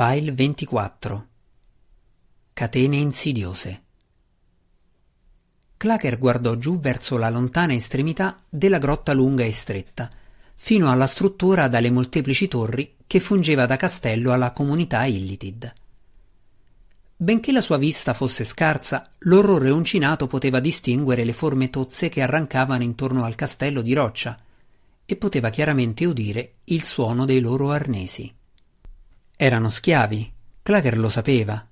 File 0.00 0.30
24 0.30 1.26
Catene 2.52 2.96
insidiose 2.98 3.82
Clacker 5.76 6.18
guardò 6.20 6.54
giù 6.54 6.78
verso 6.78 7.16
la 7.16 7.28
lontana 7.28 7.74
estremità 7.74 8.40
della 8.48 8.78
grotta 8.78 9.12
lunga 9.12 9.42
e 9.42 9.50
stretta, 9.50 10.08
fino 10.54 10.88
alla 10.92 11.08
struttura 11.08 11.66
dalle 11.66 11.90
molteplici 11.90 12.46
torri 12.46 12.94
che 13.08 13.18
fungeva 13.18 13.66
da 13.66 13.74
castello 13.74 14.32
alla 14.32 14.52
comunità 14.52 15.04
Illitid. 15.04 15.72
Benché 17.16 17.50
la 17.50 17.60
sua 17.60 17.76
vista 17.76 18.14
fosse 18.14 18.44
scarsa, 18.44 19.10
l'orrore 19.22 19.70
uncinato 19.70 20.28
poteva 20.28 20.60
distinguere 20.60 21.24
le 21.24 21.32
forme 21.32 21.70
tozze 21.70 22.08
che 22.08 22.22
arrancavano 22.22 22.84
intorno 22.84 23.24
al 23.24 23.34
castello 23.34 23.82
di 23.82 23.94
roccia 23.94 24.38
e 25.04 25.16
poteva 25.16 25.50
chiaramente 25.50 26.04
udire 26.04 26.52
il 26.66 26.84
suono 26.84 27.24
dei 27.24 27.40
loro 27.40 27.72
arnesi. 27.72 28.36
Erano 29.40 29.68
schiavi, 29.68 30.32
Clacker 30.64 30.98
lo 30.98 31.08
sapeva. 31.08 31.64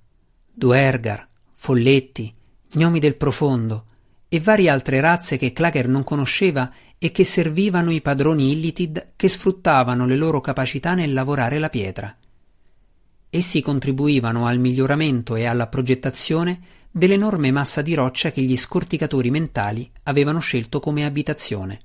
Duergar, 0.53 1.27
Folletti, 1.53 2.33
Gnomi 2.71 2.97
del 2.97 3.17
Profondo 3.17 3.83
e 4.29 4.39
varie 4.39 4.69
altre 4.69 5.01
razze 5.01 5.35
che 5.35 5.51
Clacker 5.51 5.89
non 5.89 6.05
conosceva 6.05 6.71
e 6.97 7.11
che 7.11 7.25
servivano 7.25 7.91
i 7.91 7.99
padroni 7.99 8.53
Illitid 8.53 9.11
che 9.17 9.27
sfruttavano 9.27 10.05
le 10.05 10.15
loro 10.15 10.39
capacità 10.39 10.93
nel 10.93 11.11
lavorare 11.11 11.59
la 11.59 11.67
pietra. 11.67 12.17
Essi 13.29 13.61
contribuivano 13.61 14.47
al 14.47 14.59
miglioramento 14.59 15.35
e 15.35 15.43
alla 15.43 15.67
progettazione 15.67 16.61
dell'enorme 16.89 17.51
massa 17.51 17.81
di 17.81 17.95
roccia 17.95 18.31
che 18.31 18.41
gli 18.41 18.55
scorticatori 18.55 19.29
mentali 19.29 19.91
avevano 20.03 20.39
scelto 20.39 20.79
come 20.79 21.03
abitazione. 21.03 21.79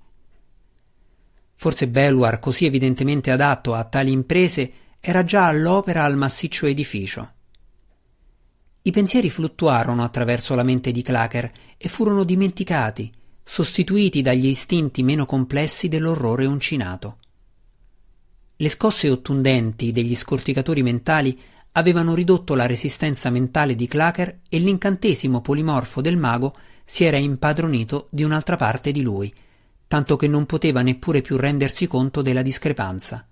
Forse 1.56 1.88
Belwar, 1.88 2.38
così 2.38 2.66
evidentemente 2.66 3.32
adatto 3.32 3.74
a 3.74 3.82
tali 3.82 4.12
imprese, 4.12 4.72
era 5.04 5.24
già 5.24 5.46
all'opera 5.46 6.04
al 6.04 6.16
massiccio 6.16 6.66
edificio. 6.66 7.32
I 8.82 8.92
pensieri 8.92 9.30
fluttuarono 9.30 10.04
attraverso 10.04 10.54
la 10.54 10.62
mente 10.62 10.92
di 10.92 11.02
Clacker 11.02 11.50
e 11.76 11.88
furono 11.88 12.22
dimenticati, 12.22 13.10
sostituiti 13.42 14.22
dagli 14.22 14.46
istinti 14.46 15.02
meno 15.02 15.26
complessi 15.26 15.88
dell'orrore 15.88 16.46
uncinato. 16.46 17.18
Le 18.54 18.68
scosse 18.68 19.10
ottundenti 19.10 19.90
degli 19.90 20.14
scorticatori 20.14 20.84
mentali 20.84 21.36
avevano 21.72 22.14
ridotto 22.14 22.54
la 22.54 22.66
resistenza 22.66 23.28
mentale 23.28 23.74
di 23.74 23.88
Clacker 23.88 24.42
e 24.48 24.58
l'incantesimo 24.60 25.40
polimorfo 25.40 26.00
del 26.00 26.16
mago 26.16 26.56
si 26.84 27.02
era 27.02 27.16
impadronito 27.16 28.06
di 28.08 28.22
un'altra 28.22 28.54
parte 28.54 28.92
di 28.92 29.02
lui, 29.02 29.34
tanto 29.88 30.14
che 30.14 30.28
non 30.28 30.46
poteva 30.46 30.80
neppure 30.80 31.22
più 31.22 31.36
rendersi 31.36 31.88
conto 31.88 32.22
della 32.22 32.42
discrepanza. 32.42 33.26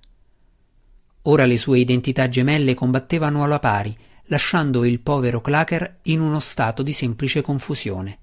Ora 1.22 1.44
le 1.44 1.58
sue 1.58 1.78
identità 1.78 2.28
gemelle 2.28 2.74
combattevano 2.74 3.44
alla 3.44 3.58
pari, 3.58 3.96
lasciando 4.24 4.84
il 4.84 5.00
povero 5.00 5.40
Clacker 5.40 5.98
in 6.04 6.20
uno 6.20 6.40
stato 6.40 6.82
di 6.82 6.92
semplice 6.92 7.42
confusione. 7.42 8.18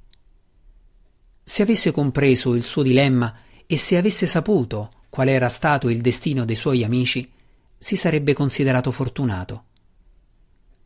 Se 1.44 1.62
avesse 1.62 1.92
compreso 1.92 2.56
il 2.56 2.64
suo 2.64 2.82
dilemma 2.82 3.34
e 3.68 3.78
se 3.78 3.98
avesse 3.98 4.26
saputo 4.26 4.92
qual 5.10 5.28
era 5.28 5.48
stato 5.48 5.90
il 5.90 6.02
destino 6.02 6.44
dei 6.44 6.56
suoi 6.56 6.84
amici, 6.84 7.30
si 7.78 7.96
sarebbe 7.96 8.34
considerato 8.34 8.90
fortunato. 8.90 9.64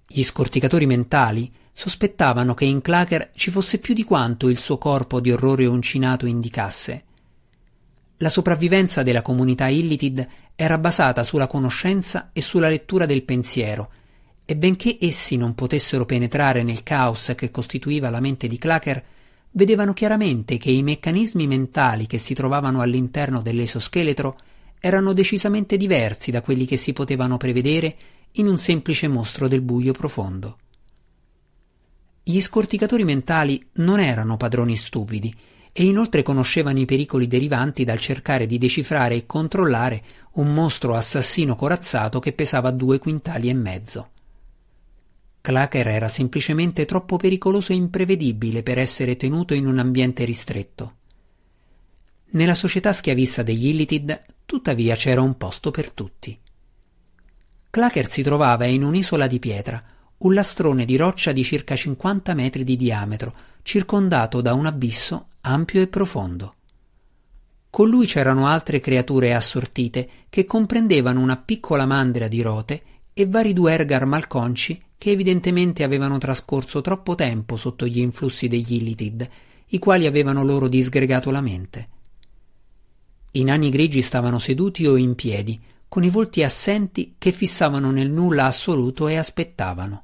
Gli 0.05 0.23
scorticatori 0.23 0.85
mentali 0.85 1.49
sospettavano 1.71 2.53
che 2.53 2.65
in 2.65 2.81
Clacker 2.81 3.31
ci 3.35 3.49
fosse 3.49 3.77
più 3.77 3.93
di 3.93 4.03
quanto 4.03 4.49
il 4.49 4.59
suo 4.59 4.77
corpo 4.77 5.21
di 5.21 5.31
orrore 5.31 5.65
uncinato 5.65 6.25
indicasse 6.25 7.05
la 8.21 8.29
sopravvivenza 8.29 9.03
della 9.03 9.23
comunità 9.23 9.67
Illitid 9.67 10.27
era 10.61 10.77
basata 10.77 11.23
sulla 11.23 11.47
conoscenza 11.47 12.29
e 12.33 12.39
sulla 12.39 12.69
lettura 12.69 13.07
del 13.07 13.23
pensiero, 13.23 13.89
e 14.45 14.55
benché 14.55 14.95
essi 15.01 15.35
non 15.35 15.55
potessero 15.55 16.05
penetrare 16.05 16.61
nel 16.61 16.83
caos 16.83 17.33
che 17.35 17.49
costituiva 17.49 18.11
la 18.11 18.19
mente 18.19 18.45
di 18.45 18.59
Clacker, 18.59 19.03
vedevano 19.53 19.93
chiaramente 19.93 20.59
che 20.59 20.69
i 20.69 20.83
meccanismi 20.83 21.47
mentali 21.47 22.05
che 22.05 22.19
si 22.19 22.35
trovavano 22.35 22.81
all'interno 22.81 23.41
dell'esoscheletro 23.41 24.37
erano 24.79 25.13
decisamente 25.13 25.77
diversi 25.77 26.29
da 26.29 26.43
quelli 26.43 26.67
che 26.67 26.77
si 26.77 26.93
potevano 26.93 27.37
prevedere 27.37 27.95
in 28.33 28.45
un 28.45 28.59
semplice 28.59 29.07
mostro 29.07 29.47
del 29.47 29.61
buio 29.61 29.93
profondo. 29.93 30.57
Gli 32.21 32.39
scorticatori 32.39 33.03
mentali 33.03 33.67
non 33.77 33.99
erano 33.99 34.37
padroni 34.37 34.75
stupidi 34.75 35.33
e 35.73 35.85
inoltre 35.85 36.21
conoscevano 36.21 36.79
i 36.79 36.85
pericoli 36.85 37.27
derivanti 37.27 37.83
dal 37.83 37.99
cercare 37.99 38.45
di 38.45 38.57
decifrare 38.57 39.15
e 39.15 39.25
controllare 39.25 40.03
un 40.33 40.53
mostro 40.53 40.95
assassino 40.95 41.55
corazzato 41.55 42.19
che 42.19 42.33
pesava 42.33 42.71
due 42.71 42.99
quintali 42.99 43.49
e 43.49 43.53
mezzo. 43.53 44.09
Clacker 45.39 45.87
era 45.87 46.07
semplicemente 46.07 46.85
troppo 46.85 47.17
pericoloso 47.17 47.71
e 47.71 47.75
imprevedibile 47.75 48.63
per 48.63 48.77
essere 48.77 49.15
tenuto 49.15 49.53
in 49.53 49.65
un 49.65 49.79
ambiente 49.79 50.23
ristretto. 50.23 50.95
Nella 52.33 52.53
società 52.53 52.93
schiavista 52.93 53.41
degli 53.41 53.67
Illitid, 53.67 54.21
tuttavia, 54.45 54.95
c'era 54.95 55.21
un 55.21 55.35
posto 55.37 55.71
per 55.71 55.91
tutti. 55.91 56.37
Clacker 57.69 58.07
si 58.07 58.21
trovava 58.21 58.65
in 58.65 58.83
un'isola 58.83 59.27
di 59.27 59.39
pietra, 59.39 59.83
un 60.17 60.33
lastrone 60.33 60.85
di 60.85 60.97
roccia 60.97 61.31
di 61.31 61.43
circa 61.43 61.75
50 61.75 62.33
metri 62.33 62.63
di 62.63 62.77
diametro, 62.77 63.33
circondato 63.63 64.41
da 64.41 64.53
un 64.53 64.65
abisso 64.65 65.30
ampio 65.41 65.81
e 65.81 65.87
profondo. 65.87 66.55
Con 67.69 67.89
lui 67.89 68.05
c'erano 68.05 68.47
altre 68.47 68.79
creature 68.79 69.33
assortite 69.33 70.09
che 70.29 70.45
comprendevano 70.45 71.19
una 71.19 71.37
piccola 71.37 71.85
mandria 71.85 72.27
di 72.27 72.41
rote 72.41 72.83
e 73.13 73.25
vari 73.25 73.53
duergar 73.53 74.05
malconci 74.05 74.81
che 74.97 75.11
evidentemente 75.11 75.83
avevano 75.83 76.17
trascorso 76.17 76.81
troppo 76.81 77.15
tempo 77.15 77.55
sotto 77.55 77.87
gli 77.87 77.99
influssi 77.99 78.47
degli 78.47 78.73
Illitid, 78.73 79.27
i 79.67 79.79
quali 79.79 80.05
avevano 80.05 80.43
loro 80.43 80.67
disgregato 80.67 81.31
la 81.31 81.41
mente. 81.41 81.89
I 83.31 83.43
nani 83.43 83.69
grigi 83.69 84.01
stavano 84.01 84.37
seduti 84.37 84.85
o 84.85 84.97
in 84.97 85.15
piedi, 85.15 85.59
con 85.87 86.03
i 86.03 86.09
volti 86.09 86.43
assenti 86.43 87.15
che 87.17 87.31
fissavano 87.31 87.89
nel 87.89 88.11
nulla 88.11 88.45
assoluto 88.45 89.07
e 89.07 89.17
aspettavano. 89.17 90.03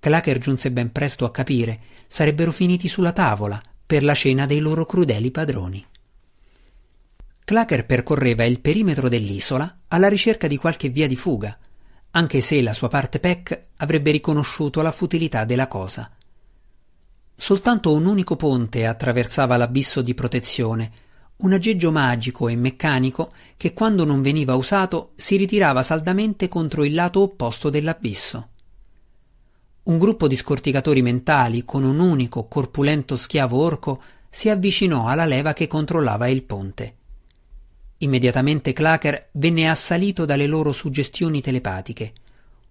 Clacker 0.00 0.38
giunse 0.38 0.70
ben 0.72 0.92
presto 0.92 1.24
a 1.24 1.30
capire, 1.30 1.80
sarebbero 2.06 2.52
finiti 2.52 2.88
sulla 2.88 3.12
tavola, 3.12 3.62
per 3.90 4.04
la 4.04 4.14
cena 4.14 4.46
dei 4.46 4.60
loro 4.60 4.86
crudeli 4.86 5.32
padroni. 5.32 5.84
Clacker 7.44 7.86
percorreva 7.86 8.44
il 8.44 8.60
perimetro 8.60 9.08
dell'isola 9.08 9.78
alla 9.88 10.08
ricerca 10.08 10.46
di 10.46 10.56
qualche 10.56 10.90
via 10.90 11.08
di 11.08 11.16
fuga, 11.16 11.58
anche 12.12 12.40
se 12.40 12.62
la 12.62 12.72
sua 12.72 12.86
parte 12.86 13.18
Peck 13.18 13.64
avrebbe 13.78 14.12
riconosciuto 14.12 14.80
la 14.80 14.92
futilità 14.92 15.44
della 15.44 15.66
cosa. 15.66 16.08
Soltanto 17.34 17.92
un 17.92 18.06
unico 18.06 18.36
ponte 18.36 18.86
attraversava 18.86 19.56
l'abisso 19.56 20.02
di 20.02 20.14
protezione, 20.14 20.92
un 21.38 21.52
aggeggio 21.52 21.90
magico 21.90 22.46
e 22.46 22.54
meccanico 22.54 23.32
che 23.56 23.72
quando 23.72 24.04
non 24.04 24.22
veniva 24.22 24.54
usato 24.54 25.10
si 25.16 25.34
ritirava 25.34 25.82
saldamente 25.82 26.46
contro 26.46 26.84
il 26.84 26.94
lato 26.94 27.22
opposto 27.22 27.70
dell'abisso. 27.70 28.49
Un 29.90 29.98
gruppo 29.98 30.28
di 30.28 30.36
scorticatori 30.36 31.02
mentali 31.02 31.64
con 31.64 31.82
un 31.82 31.98
unico 31.98 32.46
corpulento 32.46 33.16
schiavo 33.16 33.60
orco 33.60 34.00
si 34.30 34.48
avvicinò 34.48 35.08
alla 35.08 35.24
leva 35.24 35.52
che 35.52 35.66
controllava 35.66 36.28
il 36.28 36.44
ponte. 36.44 36.94
Immediatamente 37.96 38.72
Clacker 38.72 39.30
venne 39.32 39.68
assalito 39.68 40.24
dalle 40.24 40.46
loro 40.46 40.70
suggestioni 40.70 41.40
telepatiche. 41.40 42.12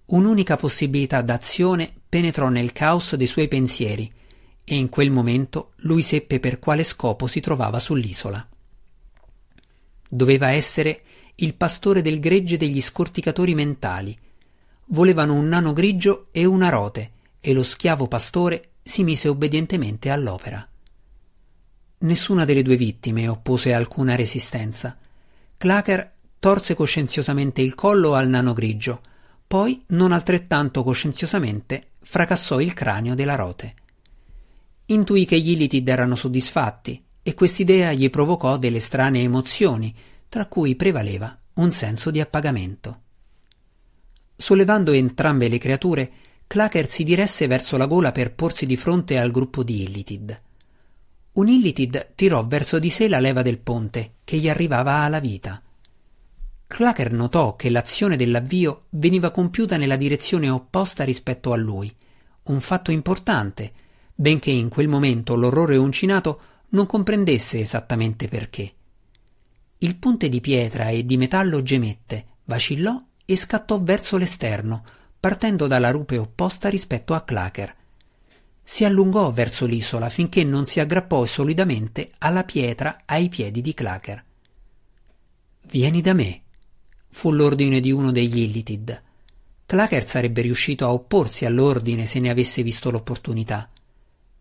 Un'unica 0.06 0.56
possibilità 0.56 1.22
d'azione 1.22 1.94
penetrò 2.08 2.48
nel 2.48 2.72
caos 2.72 3.14
dei 3.16 3.28
suoi 3.28 3.50
pensieri 3.50 4.10
e 4.64 4.78
in 4.78 4.88
quel 4.88 5.12
momento 5.12 5.74
lui 5.80 6.04
seppe 6.04 6.40
per 6.40 6.58
quale 6.58 6.86
scopo 6.86 7.28
si 7.28 7.42
trovava 7.42 7.80
sull'isola. 7.80 8.48
Doveva 10.08 10.52
essere 10.52 11.02
il 11.36 11.54
pastore 11.54 12.02
del 12.02 12.22
gregge 12.22 12.56
degli 12.56 12.82
scorticatori 12.82 13.56
mentali, 13.56 14.18
volevano 14.90 15.34
un 15.34 15.48
nano 15.48 15.74
grigio 15.74 16.28
e 16.32 16.46
una 16.46 16.70
rote, 16.70 17.12
e 17.40 17.54
lo 17.54 17.64
schiavo 17.64 18.08
pastore 18.08 18.72
si 18.82 19.04
mise 19.04 19.28
obbedientemente 19.28 20.10
all'opera. 20.10 20.68
Nessuna 22.00 22.46
delle 22.46 22.62
due 22.62 22.78
vittime 22.78 23.28
oppose 23.28 23.74
alcuna 23.74 24.16
resistenza. 24.16 24.98
Clacker 25.58 26.14
torse 26.40 26.74
coscienziosamente 26.74 27.62
il 27.62 27.76
collo 27.76 28.16
al 28.16 28.30
nano 28.30 28.54
grigio, 28.54 29.02
poi, 29.46 29.84
non 29.88 30.12
altrettanto 30.12 30.84
coscienziosamente, 30.84 31.92
fracassò 32.02 32.60
il 32.60 32.74
cranio 32.74 33.16
della 33.16 33.36
rote. 33.36 33.74
Intuì 34.86 35.26
che 35.26 35.40
gli 35.40 35.52
Ilitid 35.52 35.88
erano 35.88 36.16
soddisfatti 36.16 37.04
e 37.22 37.34
quest'idea 37.34 37.92
gli 37.94 38.10
provocò 38.10 38.58
delle 38.58 38.80
strane 38.80 39.22
emozioni, 39.22 39.94
tra 40.30 40.46
cui 40.46 40.76
prevaleva 40.76 41.38
un 41.56 41.72
senso 41.72 42.12
di 42.12 42.22
appagamento. 42.22 43.02
Sollevando 44.42 44.94
entrambe 44.94 45.50
le 45.50 45.58
creature, 45.58 46.12
Clacker 46.48 46.88
si 46.88 47.04
diresse 47.04 47.46
verso 47.46 47.76
la 47.76 47.88
gola 47.88 48.14
per 48.14 48.34
porsi 48.34 48.66
di 48.66 48.78
fronte 48.78 49.20
al 49.20 49.32
gruppo 49.32 49.64
di 49.64 49.84
Illitid. 49.84 50.42
Un 51.34 51.50
Illitid 51.50 52.14
tirò 52.16 52.48
verso 52.48 52.80
di 52.80 52.90
sé 52.90 53.10
la 53.10 53.20
leva 53.20 53.42
del 53.42 53.60
ponte, 53.60 54.14
che 54.24 54.38
gli 54.38 54.48
arrivava 54.48 55.00
alla 55.00 55.20
vita. 55.20 55.62
Clacker 56.66 57.12
notò 57.12 57.58
che 57.58 57.70
l'azione 57.70 58.16
dell'avvio 58.16 58.86
veniva 58.92 59.30
compiuta 59.30 59.76
nella 59.76 59.98
direzione 59.98 60.50
opposta 60.50 61.04
rispetto 61.04 61.52
a 61.52 61.58
lui, 61.58 61.94
un 62.44 62.62
fatto 62.62 62.92
importante, 62.92 63.74
benché 64.16 64.52
in 64.52 64.70
quel 64.70 64.88
momento 64.88 65.36
l'orrore 65.36 65.76
uncinato 65.76 66.42
non 66.70 66.86
comprendesse 66.86 67.60
esattamente 67.60 68.30
perché. 68.30 68.74
Il 69.80 69.98
ponte 69.98 70.30
di 70.30 70.40
pietra 70.40 70.88
e 70.88 71.06
di 71.06 71.18
metallo 71.18 71.62
gemette, 71.62 72.38
vacillò 72.46 73.04
e 73.32 73.38
scattò 73.38 73.80
verso 73.80 74.18
l'esterno, 74.18 74.84
partendo 75.20 75.68
dalla 75.68 75.92
rupe 75.92 76.18
opposta 76.18 76.68
rispetto 76.68 77.14
a 77.14 77.22
Clacker. 77.22 77.76
Si 78.64 78.86
allungò 78.86 79.32
verso 79.32 79.68
l'isola 79.68 80.10
finché 80.10 80.44
non 80.44 80.66
si 80.66 80.80
aggrappò 80.80 81.24
solidamente 81.26 82.10
alla 82.18 82.44
pietra 82.44 83.04
ai 83.06 83.30
piedi 83.30 83.62
di 83.62 83.76
Clacker. 83.76 84.26
Vieni 85.68 86.02
da 86.02 86.14
me, 86.14 86.42
fu 87.10 87.32
l'ordine 87.32 87.80
di 87.80 87.92
uno 87.92 88.12
degli 88.12 88.40
Illitid. 88.40 89.04
Clacker 89.68 90.08
sarebbe 90.08 90.42
riuscito 90.42 90.86
a 90.86 90.92
opporsi 90.92 91.46
all'ordine 91.46 92.08
se 92.08 92.20
ne 92.20 92.32
avesse 92.32 92.64
visto 92.64 92.90
l'opportunità. 92.90 93.70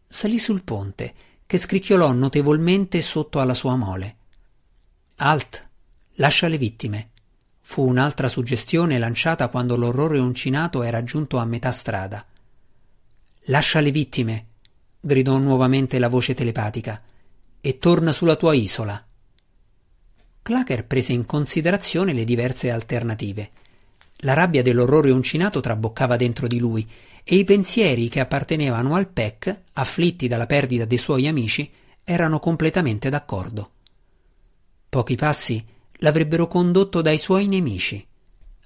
Salì 0.06 0.38
sul 0.38 0.64
ponte, 0.64 1.14
che 1.44 1.58
scricchiolò 1.58 2.10
notevolmente 2.12 3.02
sotto 3.02 3.38
alla 3.38 3.52
sua 3.52 3.76
mole. 3.76 4.16
Alt, 5.16 5.68
lascia 6.14 6.48
le 6.48 6.56
vittime. 6.56 7.10
Fu 7.70 7.86
un'altra 7.86 8.28
suggestione 8.28 8.98
lanciata 8.98 9.48
quando 9.48 9.76
l'orrore 9.76 10.18
uncinato 10.18 10.82
era 10.82 11.04
giunto 11.04 11.36
a 11.36 11.44
metà 11.44 11.70
strada. 11.70 12.24
Lascia 13.42 13.80
le 13.80 13.90
vittime, 13.90 14.46
gridò 14.98 15.36
nuovamente 15.36 15.98
la 15.98 16.08
voce 16.08 16.32
telepatica, 16.32 17.02
e 17.60 17.76
torna 17.76 18.10
sulla 18.10 18.36
tua 18.36 18.54
isola. 18.54 19.06
Clacker 20.40 20.86
prese 20.86 21.12
in 21.12 21.26
considerazione 21.26 22.14
le 22.14 22.24
diverse 22.24 22.70
alternative. 22.70 23.50
La 24.20 24.32
rabbia 24.32 24.62
dell'orrore 24.62 25.10
uncinato 25.10 25.60
traboccava 25.60 26.16
dentro 26.16 26.46
di 26.46 26.58
lui 26.58 26.90
e 27.22 27.36
i 27.36 27.44
pensieri 27.44 28.08
che 28.08 28.20
appartenevano 28.20 28.94
al 28.94 29.08
PEC, 29.08 29.60
afflitti 29.74 30.26
dalla 30.26 30.46
perdita 30.46 30.86
dei 30.86 30.96
suoi 30.96 31.28
amici, 31.28 31.70
erano 32.02 32.40
completamente 32.40 33.10
d'accordo. 33.10 33.72
Pochi 34.88 35.16
passi 35.16 35.76
l'avrebbero 35.98 36.48
condotto 36.48 37.02
dai 37.02 37.18
suoi 37.18 37.46
nemici. 37.46 38.06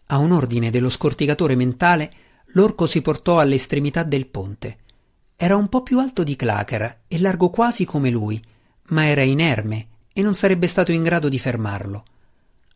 A 0.07 0.19
un 0.19 0.33
ordine 0.33 0.71
dello 0.71 0.89
scortigatore 0.89 1.55
mentale, 1.55 2.11
l'orco 2.55 2.87
si 2.87 3.01
portò 3.01 3.39
all'estremità 3.39 4.03
del 4.03 4.27
ponte. 4.27 4.79
Era 5.37 5.57
un 5.57 5.69
po' 5.69 5.83
più 5.83 5.99
alto 5.99 6.23
di 6.23 6.37
Clacker 6.37 7.03
e 7.09 7.21
largo 7.21 7.51
quasi 7.51 7.85
come 7.85 8.11
lui, 8.11 8.43
ma 8.89 9.07
era 9.07 9.23
inerme 9.23 9.89
e 10.13 10.23
non 10.23 10.35
sarebbe 10.35 10.67
stato 10.67 10.93
in 10.93 11.03
grado 11.03 11.29
di 11.29 11.39
fermarlo. 11.39 12.05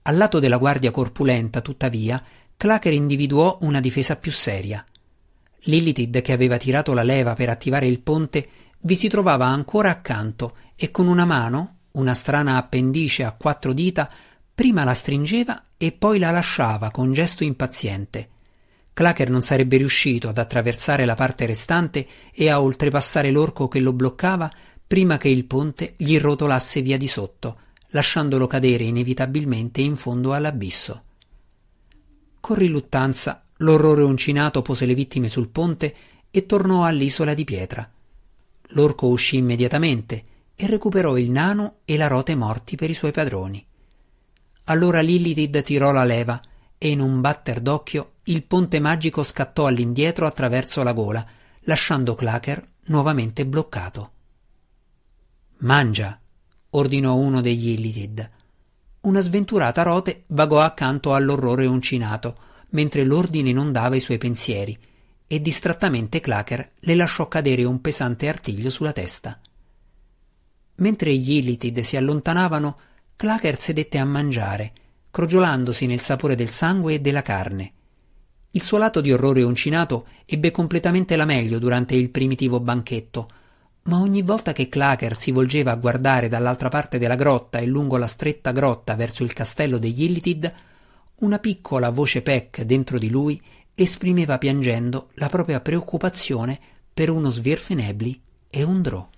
Al 0.02 0.16
lato 0.16 0.38
della 0.38 0.56
guardia 0.56 0.90
corpulenta, 0.90 1.60
tuttavia, 1.60 2.22
Clacker 2.56 2.92
individuò 2.92 3.58
una 3.62 3.80
difesa 3.80 4.16
più 4.16 4.32
seria. 4.32 4.84
Lilithid, 5.64 6.22
che 6.22 6.32
aveva 6.32 6.56
tirato 6.56 6.94
la 6.94 7.02
leva 7.02 7.34
per 7.34 7.50
attivare 7.50 7.86
il 7.86 8.00
ponte, 8.00 8.48
vi 8.80 8.94
si 8.94 9.08
trovava 9.08 9.46
ancora 9.46 9.90
accanto 9.90 10.56
e 10.76 10.90
con 10.90 11.08
una 11.08 11.24
mano, 11.24 11.78
una 11.92 12.14
strana 12.14 12.56
appendice 12.56 13.24
a 13.24 13.32
quattro 13.32 13.72
dita, 13.72 14.08
prima 14.56 14.84
la 14.84 14.94
stringeva 14.94 15.64
e 15.76 15.92
poi 15.92 16.18
la 16.18 16.30
lasciava 16.30 16.90
con 16.90 17.12
gesto 17.12 17.44
impaziente. 17.44 18.30
Clacker 18.94 19.28
non 19.28 19.42
sarebbe 19.42 19.76
riuscito 19.76 20.30
ad 20.30 20.38
attraversare 20.38 21.04
la 21.04 21.14
parte 21.14 21.44
restante 21.44 22.06
e 22.32 22.48
a 22.48 22.62
oltrepassare 22.62 23.30
l'orco 23.30 23.68
che 23.68 23.80
lo 23.80 23.92
bloccava 23.92 24.50
prima 24.86 25.18
che 25.18 25.28
il 25.28 25.44
ponte 25.44 25.92
gli 25.98 26.18
rotolasse 26.18 26.80
via 26.80 26.96
di 26.96 27.06
sotto, 27.06 27.58
lasciandolo 27.88 28.46
cadere 28.46 28.84
inevitabilmente 28.84 29.82
in 29.82 29.96
fondo 29.96 30.32
all'abisso. 30.32 31.02
Con 32.40 32.56
riluttanza 32.56 33.44
l'orrore 33.58 34.04
uncinato 34.04 34.62
pose 34.62 34.86
le 34.86 34.94
vittime 34.94 35.28
sul 35.28 35.50
ponte 35.50 35.94
e 36.30 36.46
tornò 36.46 36.84
all'isola 36.84 37.34
di 37.34 37.44
pietra. 37.44 37.86
L'orco 38.68 39.08
uscì 39.08 39.36
immediatamente 39.36 40.22
e 40.56 40.66
recuperò 40.66 41.18
il 41.18 41.30
nano 41.30 41.80
e 41.84 41.98
la 41.98 42.06
rote 42.06 42.34
morti 42.34 42.74
per 42.76 42.88
i 42.88 42.94
suoi 42.94 43.12
padroni. 43.12 43.62
Allora 44.68 45.00
Lilithid 45.00 45.62
tirò 45.62 45.92
la 45.92 46.04
leva 46.04 46.40
e 46.78 46.90
in 46.90 47.00
un 47.00 47.20
batter 47.20 47.60
d'occhio 47.60 48.12
il 48.24 48.42
ponte 48.42 48.80
magico 48.80 49.22
scattò 49.22 49.66
all'indietro 49.66 50.26
attraverso 50.26 50.82
la 50.82 50.92
gola, 50.92 51.24
lasciando 51.60 52.14
Clacker 52.14 52.68
nuovamente 52.86 53.46
bloccato. 53.46 54.10
Mangia, 55.58 56.18
ordinò 56.70 57.14
uno 57.14 57.40
degli 57.40 57.70
Illitid. 57.70 58.30
Una 59.02 59.20
sventurata 59.20 59.82
rote 59.82 60.24
vagò 60.28 60.60
accanto 60.60 61.14
all'orrore 61.14 61.66
uncinato, 61.66 62.36
mentre 62.70 63.04
l'ordine 63.04 63.50
inondava 63.50 63.94
i 63.94 64.00
suoi 64.00 64.18
pensieri, 64.18 64.76
e 65.28 65.40
distrattamente 65.40 66.20
Clacker 66.20 66.72
le 66.80 66.94
lasciò 66.96 67.28
cadere 67.28 67.62
un 67.62 67.80
pesante 67.80 68.28
artiglio 68.28 68.70
sulla 68.70 68.92
testa. 68.92 69.38
Mentre 70.78 71.14
gli 71.14 71.36
Illitid 71.36 71.80
si 71.80 71.96
allontanavano, 71.96 72.78
Clacker 73.18 73.58
sedette 73.58 73.96
a 73.96 74.04
mangiare, 74.04 74.72
crogiolandosi 75.10 75.86
nel 75.86 76.00
sapore 76.00 76.34
del 76.34 76.50
sangue 76.50 76.94
e 76.94 77.00
della 77.00 77.22
carne. 77.22 77.72
Il 78.50 78.62
suo 78.62 78.76
lato 78.76 79.00
di 79.00 79.10
orrore 79.10 79.42
uncinato 79.42 80.06
ebbe 80.26 80.50
completamente 80.50 81.16
la 81.16 81.24
meglio 81.24 81.58
durante 81.58 81.94
il 81.94 82.10
primitivo 82.10 82.60
banchetto, 82.60 83.30
ma 83.84 84.00
ogni 84.00 84.20
volta 84.20 84.52
che 84.52 84.68
Clacker 84.68 85.16
si 85.16 85.30
volgeva 85.30 85.70
a 85.70 85.76
guardare 85.76 86.28
dall'altra 86.28 86.68
parte 86.68 86.98
della 86.98 87.14
grotta 87.14 87.58
e 87.58 87.64
lungo 87.64 87.96
la 87.96 88.06
stretta 88.06 88.52
grotta 88.52 88.96
verso 88.96 89.24
il 89.24 89.32
castello 89.32 89.78
degli 89.78 90.02
Illitid, 90.02 90.52
una 91.20 91.38
piccola 91.38 91.88
voce 91.88 92.20
Peck 92.20 92.64
dentro 92.64 92.98
di 92.98 93.08
lui 93.08 93.40
esprimeva 93.74 94.36
piangendo 94.36 95.08
la 95.14 95.30
propria 95.30 95.60
preoccupazione 95.60 96.60
per 96.92 97.08
uno 97.08 97.30
svirfenebli 97.30 98.20
e 98.50 98.62
un 98.62 98.82
drò. 98.82 99.08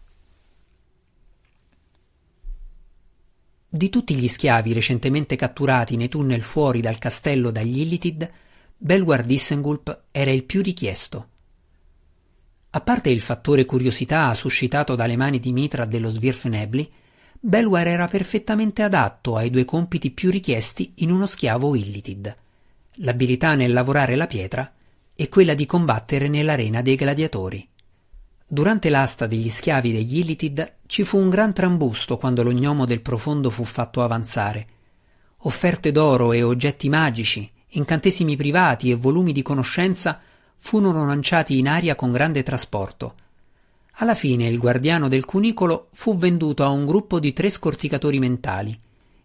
Di 3.71 3.91
tutti 3.91 4.15
gli 4.15 4.29
schiavi 4.29 4.73
recentemente 4.73 5.37
catturati 5.37 5.99
nei 5.99 6.09
tunnel 6.09 6.41
fuori 6.41 6.81
dal 6.81 6.97
castello 6.97 7.51
dagli 7.51 7.81
Illitid, 7.81 8.31
Belwar 8.75 9.25
Dissengulp 9.25 10.05
era 10.11 10.31
il 10.31 10.45
più 10.45 10.63
richiesto. 10.63 11.29
A 12.71 12.81
parte 12.81 13.11
il 13.11 13.21
fattore 13.21 13.67
curiosità 13.67 14.33
suscitato 14.33 14.95
dalle 14.95 15.17
mani 15.17 15.39
di 15.39 15.53
Mitra 15.53 15.85
dello 15.85 16.09
Svirfenebli, 16.09 16.91
Belwar 17.39 17.87
era 17.87 18.09
perfettamente 18.09 18.83
adatto 18.83 19.37
ai 19.37 19.51
due 19.51 19.67
compiti 19.67 20.13
più 20.13 20.31
richiesti 20.31 20.95
in 20.97 21.11
uno 21.11 21.27
schiavo 21.27 21.77
Illitid, 21.77 22.37
l'abilità 23.01 23.55
nel 23.55 23.75
lavorare 23.75 24.17
la 24.17 24.27
pietra 24.27 24.73
e 25.15 25.29
quella 25.29 25.53
di 25.53 25.67
combattere 25.67 26.29
nell'arena 26.29 26.81
dei 26.81 26.97
gladiatori. 26.97 27.68
Durante 28.51 28.89
l'asta 28.89 29.27
degli 29.27 29.51
schiavi 29.51 29.93
degli 29.93 30.21
Illitid 30.21 30.77
ci 30.87 31.05
fu 31.05 31.19
un 31.19 31.29
gran 31.29 31.53
trambusto 31.53 32.17
quando 32.17 32.43
lo 32.43 32.51
gnomo 32.51 32.87
del 32.87 33.03
profondo 33.03 33.51
fu 33.51 33.63
fatto 33.63 34.03
avanzare. 34.03 34.67
Offerte 35.41 35.93
d'oro 35.93 36.33
e 36.33 36.43
oggetti 36.43 36.89
magici, 36.89 37.49
incantesimi 37.73 38.37
privati 38.37 38.91
e 38.91 38.95
volumi 38.95 39.33
di 39.33 39.43
conoscenza 39.43 40.19
furono 40.57 41.05
lanciati 41.05 41.59
in 41.59 41.69
aria 41.69 41.95
con 41.95 42.11
grande 42.11 42.43
trasporto. 42.43 43.17
Alla 43.97 44.15
fine 44.15 44.47
il 44.47 44.59
guardiano 44.59 45.09
del 45.09 45.27
cunicolo 45.27 45.89
fu 45.93 46.17
venduto 46.17 46.65
a 46.65 46.71
un 46.71 46.87
gruppo 46.87 47.21
di 47.21 47.35
tre 47.35 47.51
scorticatori 47.51 48.19
mentali, 48.19 48.81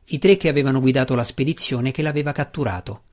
i 0.08 0.20
tre 0.20 0.36
che 0.36 0.50
avevano 0.50 0.82
guidato 0.82 1.15
la 1.15 1.24
spedizione 1.24 1.92
che 1.92 2.01
l'aveva 2.01 2.34
catturato. 2.34 3.03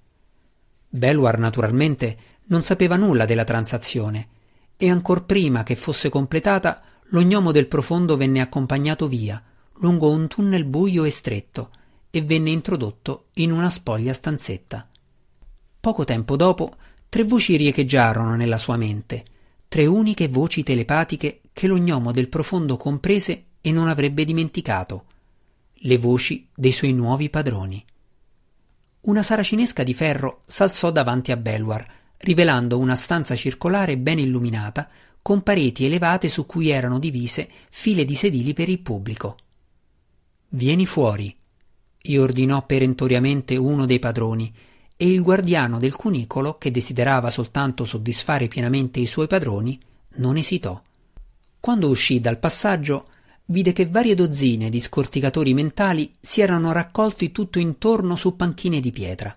Belwar 0.89 1.39
naturalmente 1.39 2.17
non 2.47 2.63
sapeva 2.63 2.97
nulla 2.97 3.27
della 3.27 3.45
transazione 3.45 4.39
e 4.81 4.91
ancor 4.91 5.27
prima 5.27 5.63
che 5.63 5.77
fosse 5.77 6.09
completata 6.09 6.81
lo 7.11 7.21
gnomo 7.21 7.53
del 7.53 7.67
profondo 7.67 8.17
venne 8.17 8.41
accompagnato 8.41 9.07
via 9.07 9.43
lungo 9.75 10.11
un 10.11 10.27
tunnel 10.27 10.65
buio 10.65 11.05
e 11.05 11.11
stretto 11.11 11.71
e 12.11 12.23
venne 12.23 12.51
introdotto 12.51 13.27
in 13.35 13.53
una 13.53 13.69
spoglia 13.71 14.13
stanzetta. 14.13 14.89
Poco 15.79 16.05
tempo 16.05 16.37
dopo 16.37 16.75
Tre 17.11 17.25
voci 17.25 17.57
riecheggiarono 17.57 18.37
nella 18.37 18.57
sua 18.57 18.77
mente, 18.77 19.25
tre 19.67 19.85
uniche 19.85 20.29
voci 20.29 20.63
telepatiche 20.63 21.41
che 21.53 21.67
lo 21.67 21.77
gnomo 21.77 22.13
del 22.13 22.29
profondo 22.29 22.77
comprese 22.77 23.47
e 23.61 23.73
non 23.73 23.89
avrebbe 23.89 24.25
dimenticato, 24.25 25.07
le 25.73 25.99
voci 25.99 26.47
dei 26.55 26.71
suoi 26.71 26.93
nuovi 26.93 27.29
padroni. 27.29 27.85
Una 29.01 29.25
saracinesca 29.25 29.83
di 29.83 29.93
ferro 29.93 30.43
s'alzò 30.47 30.93
davanti 30.93 31.33
a 31.33 31.37
Belwar, 31.37 31.85
rivelando 32.21 32.79
una 32.79 32.97
stanza 32.97 33.35
circolare 33.35 33.97
ben 33.97 34.19
illuminata, 34.19 34.89
con 35.23 35.43
pareti 35.43 35.85
elevate 35.85 36.29
su 36.29 36.47
cui 36.47 36.71
erano 36.71 36.99
divise 36.99 37.49
file 37.71 38.05
di 38.05 38.15
sedili 38.15 38.53
per 38.53 38.69
il 38.69 38.81
pubblico. 38.81 39.37
Vieni 40.49 40.87
fuori, 40.87 41.35
gli 42.01 42.17
ordinò 42.17 42.65
perentoriamente 42.65 43.57
uno 43.57 43.87
dei 43.87 43.99
padroni, 43.99 44.53
e 44.97 45.09
il 45.09 45.23
guardiano 45.23 45.79
del 45.79 45.97
cunicolo, 45.97 46.59
che 46.59 46.71
desiderava 46.71 47.31
soltanto 47.31 47.85
soddisfare 47.85 48.49
pienamente 48.49 49.01
i 49.01 49.07
suoi 49.07 49.27
padroni, 49.27 49.81
non 50.17 50.37
esitò. 50.37 50.81
Quando 51.59 51.89
uscì 51.89 52.21
dal 52.21 52.39
passaggio, 52.39 53.07
vide 53.47 53.73
che 53.73 53.87
varie 53.87 54.15
dozzine 54.15 54.69
di 54.69 54.81
scorticatori 54.81 55.55
mentali 55.55 56.17
si 56.21 56.41
erano 56.41 56.73
raccolti 56.73 57.33
tutto 57.33 57.59
intorno 57.59 58.17
su 58.17 58.37
panchine 58.37 58.81
di 58.81 58.93
pietra. 58.93 59.35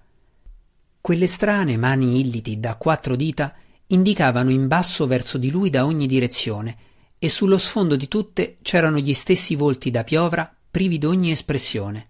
Quelle 1.04 1.28
strane 1.28 1.76
mani 1.76 2.22
illiti 2.22 2.62
da 2.62 2.78
quattro 2.78 3.18
dita 3.18 3.54
indicavano 3.88 4.50
in 4.52 4.70
basso 4.70 5.06
verso 5.06 5.38
di 5.38 5.52
lui 5.52 5.70
da 5.70 5.86
ogni 5.86 6.08
direzione, 6.08 6.78
e 7.20 7.28
sullo 7.28 7.58
sfondo 7.58 7.98
di 7.98 8.08
tutte 8.08 8.56
c'erano 8.62 9.00
gli 9.00 9.14
stessi 9.14 9.56
volti 9.56 9.92
da 9.92 10.06
piovra 10.06 10.50
privi 10.72 10.98
d'ogni 10.98 11.32
espressione. 11.32 12.08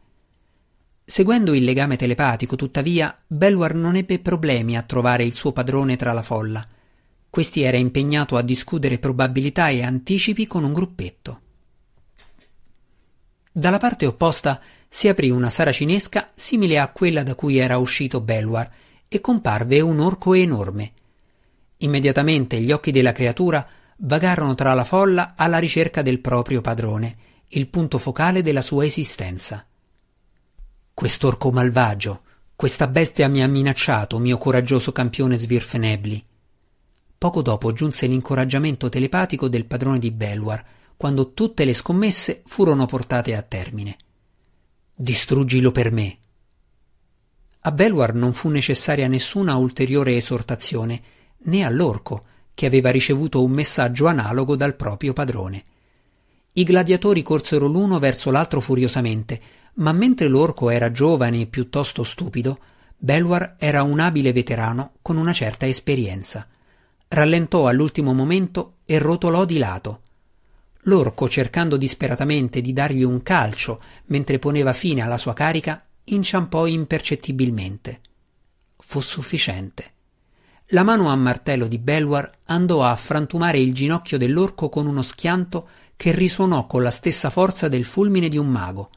Seguendo 1.04 1.56
il 1.56 1.64
legame 1.64 1.96
telepatico, 1.96 2.56
tuttavia, 2.56 3.20
Belwar 3.26 3.74
non 3.74 3.96
ebbe 3.96 4.20
problemi 4.20 4.78
a 4.78 4.84
trovare 4.84 5.24
il 5.24 5.34
suo 5.34 5.52
padrone 5.52 5.96
tra 5.96 6.14
la 6.14 6.22
folla. 6.22 6.64
Questi 7.32 7.64
era 7.64 7.78
impegnato 7.78 8.38
a 8.38 8.44
discutere 8.44 9.00
probabilità 9.00 9.70
e 9.70 9.82
anticipi 9.82 10.46
con 10.46 10.64
un 10.64 10.72
gruppetto. 10.72 11.42
Dalla 13.56 13.78
parte 13.78 14.08
opposta 14.08 14.60
si 14.90 15.08
aprì 15.08 15.30
una 15.30 15.52
saracinesca 15.52 16.32
simile 16.34 16.80
a 16.80 16.88
quella 16.88 17.22
da 17.22 17.36
cui 17.36 17.60
era 17.60 17.78
uscito 17.78 18.20
Belwar 18.20 18.68
e 19.08 19.22
comparve 19.22 19.80
un 19.80 20.00
orco 20.00 20.34
enorme. 20.34 20.94
Immediatamente 21.78 22.60
gli 22.60 22.72
occhi 22.72 22.92
della 22.92 23.12
creatura 23.12 23.64
vagarono 23.98 24.56
tra 24.56 24.74
la 24.74 24.84
folla 24.84 25.34
alla 25.36 25.60
ricerca 25.60 26.02
del 26.02 26.20
proprio 26.20 26.62
padrone, 26.62 27.16
il 27.50 27.68
punto 27.68 28.00
focale 28.00 28.42
della 28.42 28.64
sua 28.64 28.86
esistenza. 28.86 29.64
Quest'orco 30.92 31.52
malvagio, 31.52 32.22
questa 32.56 32.88
bestia 32.88 33.28
mi 33.28 33.44
ha 33.44 33.48
minacciato, 33.48 34.18
mio 34.18 34.40
coraggioso 34.40 34.92
campione 34.92 35.38
Svirfenebli. 35.38 36.24
Poco 37.20 37.44
dopo 37.44 37.72
giunse 37.72 38.08
l'incoraggiamento 38.08 38.90
telepatico 38.90 39.48
del 39.48 39.66
padrone 39.66 40.00
di 40.00 40.10
Belwar, 40.10 40.66
quando 40.98 41.34
tutte 41.34 41.66
le 41.66 41.74
scommesse 41.74 42.44
furono 42.46 42.86
portate 42.86 43.36
a 43.36 43.42
termine. 43.42 43.98
Distruggilo 44.96 45.72
per 45.72 45.92
me. 45.92 46.18
A 47.62 47.72
Belwar 47.72 48.14
non 48.14 48.34
fu 48.34 48.50
necessaria 48.50 49.08
nessuna 49.08 49.56
ulteriore 49.56 50.16
esortazione, 50.16 51.02
né 51.46 51.64
all'orco, 51.64 52.26
che 52.54 52.66
aveva 52.66 52.92
ricevuto 52.92 53.44
un 53.44 53.52
messaggio 53.52 54.08
analogo 54.08 54.56
dal 54.56 54.76
proprio 54.76 55.14
padrone. 55.14 55.64
I 56.54 56.64
gladiatori 56.64 57.24
corsero 57.24 57.66
l'uno 57.68 58.00
verso 58.00 58.32
l'altro 58.32 58.60
furiosamente, 58.60 59.42
ma 59.76 59.92
mentre 59.92 60.28
l'orco 60.28 60.70
era 60.70 60.92
giovane 60.92 61.42
e 61.42 61.48
piuttosto 61.48 62.04
stupido, 62.04 62.60
Belwar 62.96 63.56
era 63.58 63.82
un 63.84 64.00
abile 64.00 64.32
veterano 64.32 64.94
con 65.02 65.18
una 65.18 65.34
certa 65.34 65.66
esperienza. 65.66 66.48
Rallentò 67.08 67.68
all'ultimo 67.68 68.14
momento 68.14 68.76
e 68.86 69.00
rotolò 69.00 69.46
di 69.46 69.58
lato. 69.58 70.02
L'orco, 70.84 71.30
cercando 71.30 71.78
disperatamente 71.78 72.60
di 72.60 72.74
dargli 72.74 73.04
un 73.04 73.24
calcio 73.24 73.82
mentre 74.06 74.40
poneva 74.40 74.74
fine 74.74 75.02
alla 75.02 75.18
sua 75.18 75.34
carica, 75.34 75.82
inciampò 76.06 76.66
impercettibilmente. 76.66 78.02
Fu 78.78 79.00
sufficiente. 79.00 79.92
La 80.68 80.84
mano 80.84 81.10
a 81.10 81.16
martello 81.16 81.68
di 81.68 81.78
Belwar 81.78 82.30
andò 82.46 82.84
a 82.84 82.96
frantumare 82.96 83.60
il 83.60 83.74
ginocchio 83.74 84.18
dell'orco 84.18 84.70
con 84.70 84.88
uno 84.88 85.02
schianto 85.02 85.68
che 85.96 86.12
risuonò 86.12 86.68
con 86.68 86.82
la 86.82 86.90
stessa 86.90 87.30
forza 87.30 87.68
del 87.68 87.86
fulmine 87.86 88.28
di 88.28 88.38
un 88.38 88.48
mago. 88.48 88.90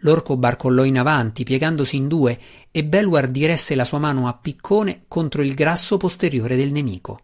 L'orco 0.00 0.36
barcollò 0.36 0.84
in 0.84 0.98
avanti, 0.98 1.44
piegandosi 1.44 1.96
in 1.96 2.08
due, 2.08 2.38
e 2.70 2.84
Belwar 2.84 3.28
diresse 3.28 3.74
la 3.74 3.84
sua 3.84 3.98
mano 3.98 4.28
a 4.28 4.34
piccone 4.34 5.04
contro 5.08 5.42
il 5.42 5.54
grasso 5.54 5.96
posteriore 5.96 6.56
del 6.56 6.72
nemico. 6.72 7.20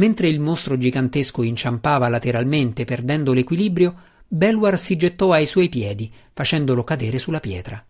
Mentre 0.00 0.28
il 0.28 0.40
mostro 0.40 0.78
gigantesco 0.78 1.42
inciampava 1.42 2.08
lateralmente, 2.08 2.86
perdendo 2.86 3.34
l'equilibrio, 3.34 3.94
Belwar 4.26 4.78
si 4.78 4.96
gettò 4.96 5.30
ai 5.32 5.44
suoi 5.44 5.68
piedi, 5.68 6.10
facendolo 6.32 6.84
cadere 6.84 7.18
sulla 7.18 7.38
pietra. 7.38 7.84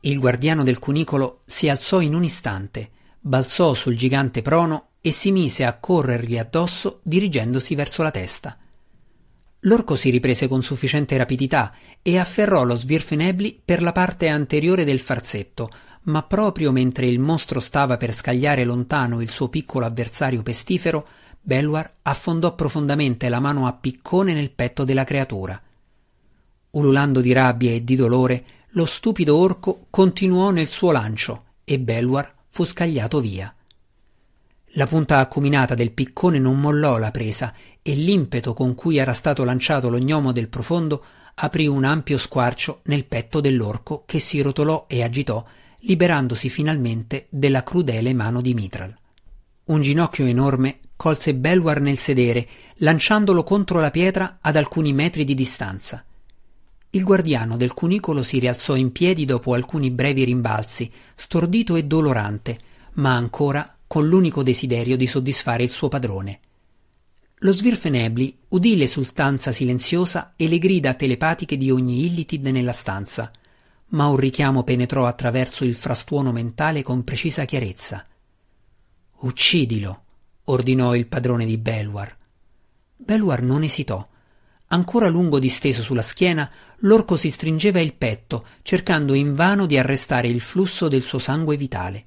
Il 0.00 0.18
guardiano 0.18 0.62
del 0.62 0.78
cunicolo 0.78 1.42
si 1.44 1.68
alzò 1.68 2.00
in 2.00 2.14
un 2.14 2.24
istante, 2.24 2.88
balzò 3.20 3.74
sul 3.74 3.96
gigante 3.96 4.40
prono 4.40 4.92
e 5.02 5.10
si 5.10 5.30
mise 5.30 5.66
a 5.66 5.76
corrergli 5.78 6.38
addosso 6.38 7.00
dirigendosi 7.02 7.74
verso 7.74 8.02
la 8.02 8.10
testa. 8.10 8.56
L'orco 9.60 9.94
si 9.94 10.08
riprese 10.08 10.48
con 10.48 10.62
sufficiente 10.62 11.18
rapidità 11.18 11.74
e 12.00 12.18
afferrò 12.18 12.64
lo 12.64 12.76
svirfenebli 12.76 13.60
per 13.62 13.82
la 13.82 13.92
parte 13.92 14.28
anteriore 14.28 14.84
del 14.84 15.00
farsetto, 15.00 15.70
ma 16.04 16.22
proprio 16.22 16.72
mentre 16.72 17.06
il 17.06 17.18
mostro 17.18 17.60
stava 17.60 17.98
per 17.98 18.14
scagliare 18.14 18.64
lontano 18.64 19.20
il 19.20 19.28
suo 19.28 19.50
piccolo 19.50 19.84
avversario 19.84 20.42
pestifero, 20.42 21.06
Belwar 21.44 21.96
affondò 22.02 22.54
profondamente 22.54 23.28
la 23.28 23.40
mano 23.40 23.66
a 23.66 23.72
piccone 23.72 24.32
nel 24.32 24.52
petto 24.52 24.84
della 24.84 25.02
creatura. 25.02 25.60
Ululando 26.70 27.20
di 27.20 27.32
rabbia 27.32 27.72
e 27.72 27.82
di 27.82 27.96
dolore, 27.96 28.44
lo 28.70 28.84
stupido 28.84 29.36
orco 29.36 29.86
continuò 29.90 30.50
nel 30.50 30.68
suo 30.68 30.92
lancio 30.92 31.44
e 31.64 31.80
Belwar 31.80 32.32
fu 32.48 32.64
scagliato 32.64 33.20
via. 33.20 33.52
La 34.76 34.86
punta 34.86 35.18
acuminata 35.18 35.74
del 35.74 35.90
piccone 35.90 36.38
non 36.38 36.60
mollò 36.60 36.96
la 36.96 37.10
presa 37.10 37.52
e 37.82 37.94
l'impeto 37.94 38.54
con 38.54 38.76
cui 38.76 38.98
era 38.98 39.12
stato 39.12 39.42
lanciato 39.42 39.90
lo 39.90 39.98
gnomo 39.98 40.30
del 40.30 40.48
profondo 40.48 41.04
aprì 41.34 41.66
un 41.66 41.82
ampio 41.84 42.18
squarcio 42.18 42.82
nel 42.84 43.04
petto 43.04 43.40
dell'orco 43.40 44.04
che 44.06 44.20
si 44.20 44.40
rotolò 44.40 44.86
e 44.86 45.02
agitò, 45.02 45.44
liberandosi 45.80 46.48
finalmente 46.48 47.26
della 47.30 47.64
crudele 47.64 48.14
mano 48.14 48.40
di 48.40 48.54
Mitral. 48.54 48.96
Un 49.64 49.80
ginocchio 49.80 50.24
enorme 50.24 50.78
colse 51.02 51.34
Belwar 51.34 51.80
nel 51.80 51.98
sedere, 51.98 52.46
lanciandolo 52.76 53.42
contro 53.42 53.80
la 53.80 53.90
pietra 53.90 54.38
ad 54.40 54.54
alcuni 54.54 54.92
metri 54.92 55.24
di 55.24 55.34
distanza. 55.34 56.04
Il 56.90 57.02
guardiano 57.02 57.56
del 57.56 57.74
cunicolo 57.74 58.22
si 58.22 58.38
rialzò 58.38 58.76
in 58.76 58.92
piedi 58.92 59.24
dopo 59.24 59.52
alcuni 59.52 59.90
brevi 59.90 60.22
rimbalzi, 60.22 60.88
stordito 61.16 61.74
e 61.74 61.86
dolorante, 61.86 62.56
ma 62.92 63.16
ancora 63.16 63.78
con 63.84 64.06
l'unico 64.06 64.44
desiderio 64.44 64.96
di 64.96 65.08
soddisfare 65.08 65.64
il 65.64 65.70
suo 65.70 65.88
padrone. 65.88 66.38
Lo 67.38 67.50
Svirfenebli 67.50 68.38
udì 68.50 68.76
l'esultanza 68.76 69.50
silenziosa 69.50 70.34
e 70.36 70.46
le 70.46 70.58
grida 70.58 70.94
telepatiche 70.94 71.56
di 71.56 71.72
ogni 71.72 72.04
Illitid 72.04 72.46
nella 72.46 72.70
stanza, 72.70 73.32
ma 73.88 74.06
un 74.06 74.18
richiamo 74.18 74.62
penetrò 74.62 75.06
attraverso 75.06 75.64
il 75.64 75.74
frastuono 75.74 76.30
mentale 76.30 76.84
con 76.84 77.02
precisa 77.02 77.44
chiarezza. 77.44 78.06
Uccidilo, 79.22 80.02
ordinò 80.44 80.94
il 80.94 81.06
padrone 81.06 81.44
di 81.44 81.56
Belwar. 81.58 82.16
Belwar 82.96 83.42
non 83.42 83.62
esitò. 83.62 84.06
Ancora 84.68 85.08
lungo 85.08 85.38
disteso 85.38 85.82
sulla 85.82 86.02
schiena, 86.02 86.50
l'orco 86.78 87.16
si 87.16 87.30
stringeva 87.30 87.80
il 87.80 87.94
petto, 87.94 88.46
cercando 88.62 89.12
invano 89.12 89.66
di 89.66 89.76
arrestare 89.76 90.28
il 90.28 90.40
flusso 90.40 90.88
del 90.88 91.02
suo 91.02 91.18
sangue 91.18 91.56
vitale. 91.56 92.04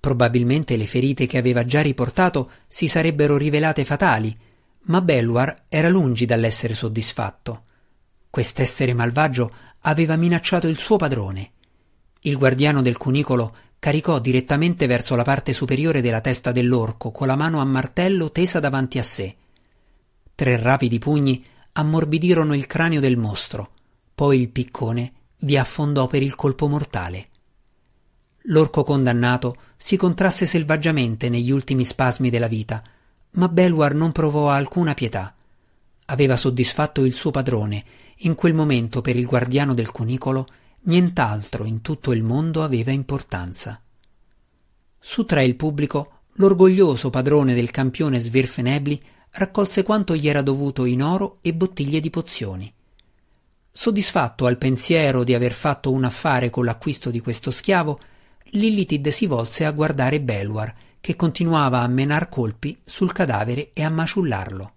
Probabilmente 0.00 0.76
le 0.76 0.86
ferite 0.86 1.26
che 1.26 1.38
aveva 1.38 1.64
già 1.64 1.82
riportato 1.82 2.50
si 2.66 2.88
sarebbero 2.88 3.36
rivelate 3.36 3.84
fatali, 3.84 4.36
ma 4.84 5.02
Belwar 5.02 5.64
era 5.68 5.88
lungi 5.88 6.24
dall'essere 6.24 6.74
soddisfatto. 6.74 7.64
Quest'essere 8.30 8.94
malvagio 8.94 9.52
aveva 9.80 10.16
minacciato 10.16 10.66
il 10.66 10.78
suo 10.78 10.96
padrone. 10.96 11.52
Il 12.20 12.38
guardiano 12.38 12.80
del 12.80 12.96
cunicolo 12.96 13.54
caricò 13.78 14.18
direttamente 14.18 14.86
verso 14.86 15.14
la 15.14 15.22
parte 15.22 15.52
superiore 15.52 16.00
della 16.00 16.20
testa 16.20 16.52
dell'orco 16.52 17.10
con 17.10 17.26
la 17.26 17.36
mano 17.36 17.60
a 17.60 17.64
martello 17.64 18.30
tesa 18.30 18.60
davanti 18.60 18.98
a 18.98 19.02
sé. 19.02 19.36
Tre 20.34 20.56
rapidi 20.56 20.98
pugni 20.98 21.44
ammorbidirono 21.72 22.54
il 22.54 22.66
cranio 22.66 23.00
del 23.00 23.16
mostro, 23.16 23.70
poi 24.14 24.40
il 24.40 24.48
piccone 24.48 25.12
vi 25.38 25.56
affondò 25.56 26.06
per 26.06 26.22
il 26.22 26.34
colpo 26.34 26.66
mortale. 26.66 27.28
L'orco 28.42 28.82
condannato 28.82 29.56
si 29.76 29.96
contrasse 29.96 30.46
selvaggiamente 30.46 31.28
negli 31.28 31.50
ultimi 31.50 31.84
spasmi 31.84 32.30
della 32.30 32.48
vita, 32.48 32.82
ma 33.32 33.48
Belwar 33.48 33.94
non 33.94 34.10
provò 34.10 34.48
alcuna 34.48 34.94
pietà. 34.94 35.34
Aveva 36.06 36.36
soddisfatto 36.36 37.04
il 37.04 37.14
suo 37.14 37.30
padrone, 37.30 37.84
in 38.22 38.34
quel 38.34 38.54
momento 38.54 39.00
per 39.00 39.16
il 39.16 39.26
guardiano 39.26 39.74
del 39.74 39.92
cunicolo 39.92 40.46
nient'altro 40.82 41.64
in 41.64 41.82
tutto 41.82 42.12
il 42.12 42.22
mondo 42.22 42.62
aveva 42.62 42.90
importanza. 42.90 43.80
Su 44.98 45.24
tra 45.24 45.42
il 45.42 45.56
pubblico, 45.56 46.20
l'orgoglioso 46.34 47.10
padrone 47.10 47.54
del 47.54 47.70
campione 47.70 48.18
Svirfenebli 48.18 49.00
raccolse 49.30 49.82
quanto 49.82 50.16
gli 50.16 50.28
era 50.28 50.42
dovuto 50.42 50.84
in 50.84 51.02
oro 51.02 51.38
e 51.42 51.54
bottiglie 51.54 52.00
di 52.00 52.10
pozioni. 52.10 52.72
Soddisfatto 53.70 54.46
al 54.46 54.58
pensiero 54.58 55.22
di 55.22 55.34
aver 55.34 55.52
fatto 55.52 55.92
un 55.92 56.04
affare 56.04 56.50
con 56.50 56.64
l'acquisto 56.64 57.10
di 57.10 57.20
questo 57.20 57.50
schiavo, 57.50 58.00
Lillitid 58.52 59.08
si 59.08 59.26
volse 59.26 59.64
a 59.64 59.70
guardare 59.70 60.20
Belwar, 60.20 60.74
che 61.00 61.14
continuava 61.14 61.80
a 61.80 61.86
menar 61.86 62.28
colpi 62.28 62.76
sul 62.84 63.12
cadavere 63.12 63.70
e 63.72 63.84
a 63.84 63.90
maciullarlo. 63.90 64.72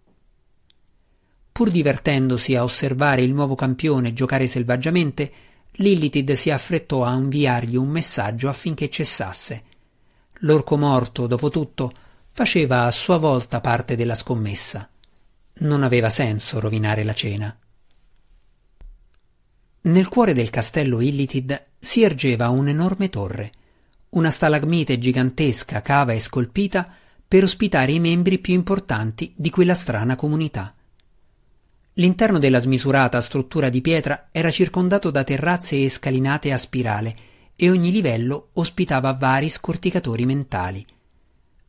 Pur 1.51 1.69
divertendosi 1.69 2.55
a 2.55 2.63
osservare 2.63 3.21
il 3.21 3.33
nuovo 3.33 3.55
campione 3.55 4.13
giocare 4.13 4.47
selvaggiamente, 4.47 5.31
Lillitid 5.75 6.33
si 6.33 6.49
affrettò 6.49 7.03
a 7.03 7.13
inviargli 7.13 7.75
un 7.75 7.87
messaggio 7.87 8.49
affinché 8.49 8.89
cessasse. 8.89 9.63
L'orco 10.39 10.77
morto, 10.77 11.27
dopo 11.27 11.49
tutto, 11.49 11.91
faceva 12.31 12.85
a 12.85 12.91
sua 12.91 13.17
volta 13.17 13.61
parte 13.61 13.95
della 13.95 14.15
scommessa. 14.15 14.89
Non 15.53 15.83
aveva 15.83 16.09
senso 16.09 16.59
rovinare 16.59 17.03
la 17.03 17.13
cena. 17.13 17.57
Nel 19.83 20.07
cuore 20.09 20.33
del 20.33 20.49
castello 20.49 21.01
Illitid 21.01 21.67
si 21.79 22.03
ergeva 22.03 22.49
un'enorme 22.49 23.09
torre, 23.09 23.51
una 24.09 24.29
stalagmite 24.29 24.99
gigantesca 24.99 25.81
cava 25.81 26.11
e 26.13 26.19
scolpita 26.19 26.93
per 27.27 27.43
ospitare 27.43 27.93
i 27.93 27.99
membri 27.99 28.39
più 28.39 28.53
importanti 28.53 29.33
di 29.35 29.49
quella 29.49 29.73
strana 29.73 30.15
comunità. 30.15 30.75
L'interno 31.95 32.39
della 32.39 32.59
smisurata 32.59 33.19
struttura 33.19 33.67
di 33.67 33.81
pietra 33.81 34.29
era 34.31 34.49
circondato 34.49 35.11
da 35.11 35.25
terrazze 35.25 35.83
e 35.83 35.89
scalinate 35.89 36.53
a 36.53 36.57
spirale 36.57 37.15
e 37.55 37.69
ogni 37.69 37.91
livello 37.91 38.49
ospitava 38.53 39.13
vari 39.13 39.49
scorticatori 39.49 40.25
mentali. 40.25 40.85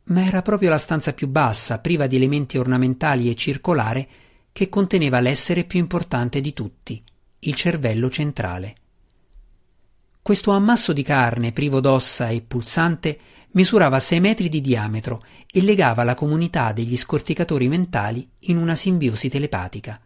Ma 0.05 0.25
era 0.25 0.41
proprio 0.41 0.69
la 0.69 0.77
stanza 0.77 1.11
più 1.11 1.27
bassa, 1.27 1.79
priva 1.79 2.07
di 2.07 2.15
elementi 2.15 2.57
ornamentali 2.57 3.29
e 3.29 3.35
circolare, 3.35 4.07
che 4.53 4.69
conteneva 4.69 5.19
l'essere 5.19 5.65
più 5.65 5.79
importante 5.79 6.39
di 6.39 6.53
tutti, 6.53 7.03
il 7.39 7.55
cervello 7.55 8.09
centrale. 8.09 8.75
Questo 10.21 10.51
ammasso 10.51 10.93
di 10.93 11.03
carne 11.03 11.51
privo 11.51 11.81
d'ossa 11.81 12.29
e 12.29 12.41
pulsante 12.41 13.19
misurava 13.51 13.99
sei 13.99 14.21
metri 14.21 14.47
di 14.47 14.61
diametro 14.61 15.23
e 15.51 15.61
legava 15.61 16.05
la 16.05 16.15
comunità 16.15 16.71
degli 16.71 16.95
scorticatori 16.95 17.67
mentali 17.67 18.25
in 18.39 18.55
una 18.57 18.75
simbiosi 18.75 19.27
telepatica. 19.27 19.99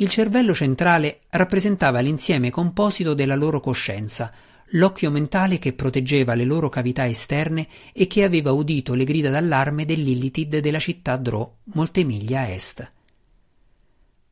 Il 0.00 0.08
cervello 0.08 0.54
centrale 0.54 1.20
rappresentava 1.28 2.00
l'insieme 2.00 2.48
composito 2.48 3.12
della 3.12 3.34
loro 3.34 3.60
coscienza, 3.60 4.32
l'occhio 4.70 5.10
mentale 5.10 5.58
che 5.58 5.74
proteggeva 5.74 6.34
le 6.34 6.44
loro 6.44 6.70
cavità 6.70 7.06
esterne 7.06 7.68
e 7.92 8.06
che 8.06 8.24
aveva 8.24 8.50
udito 8.50 8.94
le 8.94 9.04
grida 9.04 9.28
d'allarme 9.28 9.84
dell'Illitid 9.84 10.60
della 10.60 10.78
città 10.78 11.16
Drò, 11.16 11.52
molte 11.74 12.02
miglia 12.04 12.40
a 12.40 12.48
est. 12.48 12.92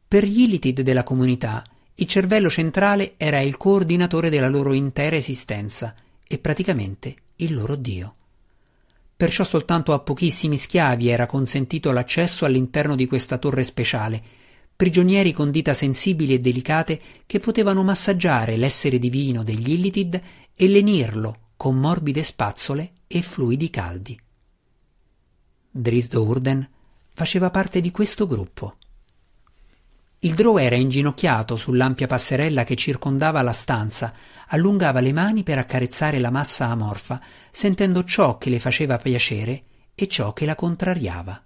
Per 0.08 0.24
gli 0.24 0.40
Illitid 0.40 0.80
della 0.80 1.02
comunità, 1.02 1.62
il 1.96 2.06
cervello 2.06 2.48
centrale 2.48 3.12
era 3.18 3.40
il 3.40 3.58
coordinatore 3.58 4.30
della 4.30 4.48
loro 4.48 4.72
intera 4.72 5.16
esistenza 5.16 5.94
e 6.26 6.38
praticamente 6.38 7.14
il 7.36 7.52
loro 7.52 7.76
Dio. 7.76 8.14
Perciò 9.14 9.44
soltanto 9.44 9.92
a 9.92 9.98
pochissimi 9.98 10.56
schiavi 10.56 11.08
era 11.08 11.26
consentito 11.26 11.92
l'accesso 11.92 12.46
all'interno 12.46 12.94
di 12.94 13.06
questa 13.06 13.36
torre 13.36 13.64
speciale, 13.64 14.37
prigionieri 14.78 15.32
con 15.32 15.50
dita 15.50 15.74
sensibili 15.74 16.34
e 16.34 16.38
delicate 16.38 17.00
che 17.26 17.40
potevano 17.40 17.82
massaggiare 17.82 18.56
l'essere 18.56 19.00
divino 19.00 19.42
degli 19.42 19.72
Illitid 19.72 20.22
e 20.54 20.68
lenirlo 20.68 21.48
con 21.56 21.74
morbide 21.74 22.22
spazzole 22.22 22.92
e 23.08 23.20
fluidi 23.20 23.70
caldi. 23.70 24.16
Drisdo 25.68 26.22
Urden 26.22 26.68
faceva 27.12 27.50
parte 27.50 27.80
di 27.80 27.90
questo 27.90 28.28
gruppo. 28.28 28.76
Il 30.20 30.34
Drow 30.34 30.58
era 30.58 30.76
inginocchiato 30.76 31.56
sull'ampia 31.56 32.06
passerella 32.06 32.62
che 32.62 32.76
circondava 32.76 33.42
la 33.42 33.52
stanza, 33.52 34.14
allungava 34.46 35.00
le 35.00 35.12
mani 35.12 35.42
per 35.42 35.58
accarezzare 35.58 36.20
la 36.20 36.30
massa 36.30 36.66
amorfa, 36.66 37.20
sentendo 37.50 38.04
ciò 38.04 38.38
che 38.38 38.48
le 38.48 38.60
faceva 38.60 38.96
piacere 38.96 39.64
e 39.96 40.06
ciò 40.06 40.32
che 40.32 40.46
la 40.46 40.54
contrariava. 40.54 41.42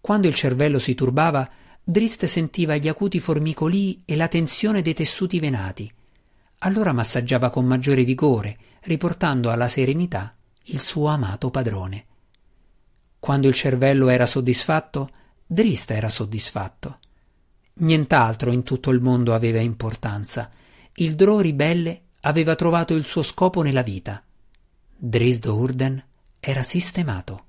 Quando 0.00 0.28
il 0.28 0.34
cervello 0.34 0.78
si 0.78 0.94
turbava, 0.94 1.62
Drist 1.86 2.24
sentiva 2.24 2.76
gli 2.76 2.88
acuti 2.88 3.20
formicolii 3.20 4.04
e 4.06 4.16
la 4.16 4.26
tensione 4.26 4.80
dei 4.80 4.94
tessuti 4.94 5.38
venati. 5.38 5.92
Allora 6.60 6.94
massaggiava 6.94 7.50
con 7.50 7.66
maggiore 7.66 8.04
vigore, 8.04 8.56
riportando 8.84 9.50
alla 9.50 9.68
serenità 9.68 10.34
il 10.68 10.80
suo 10.80 11.08
amato 11.08 11.50
padrone. 11.50 12.06
Quando 13.18 13.48
il 13.48 13.54
cervello 13.54 14.08
era 14.08 14.24
soddisfatto, 14.24 15.10
Drist 15.46 15.90
era 15.90 16.08
soddisfatto. 16.08 17.00
Nient'altro 17.74 18.50
in 18.50 18.62
tutto 18.62 18.88
il 18.90 19.02
mondo 19.02 19.34
aveva 19.34 19.60
importanza. 19.60 20.50
Il 20.94 21.14
Drò 21.16 21.40
ribelle 21.40 22.02
aveva 22.20 22.54
trovato 22.54 22.94
il 22.94 23.04
suo 23.04 23.20
scopo 23.20 23.60
nella 23.60 23.82
vita. 23.82 24.24
Drisdo 24.96 25.54
Urden 25.54 26.02
era 26.40 26.62
sistemato. 26.62 27.44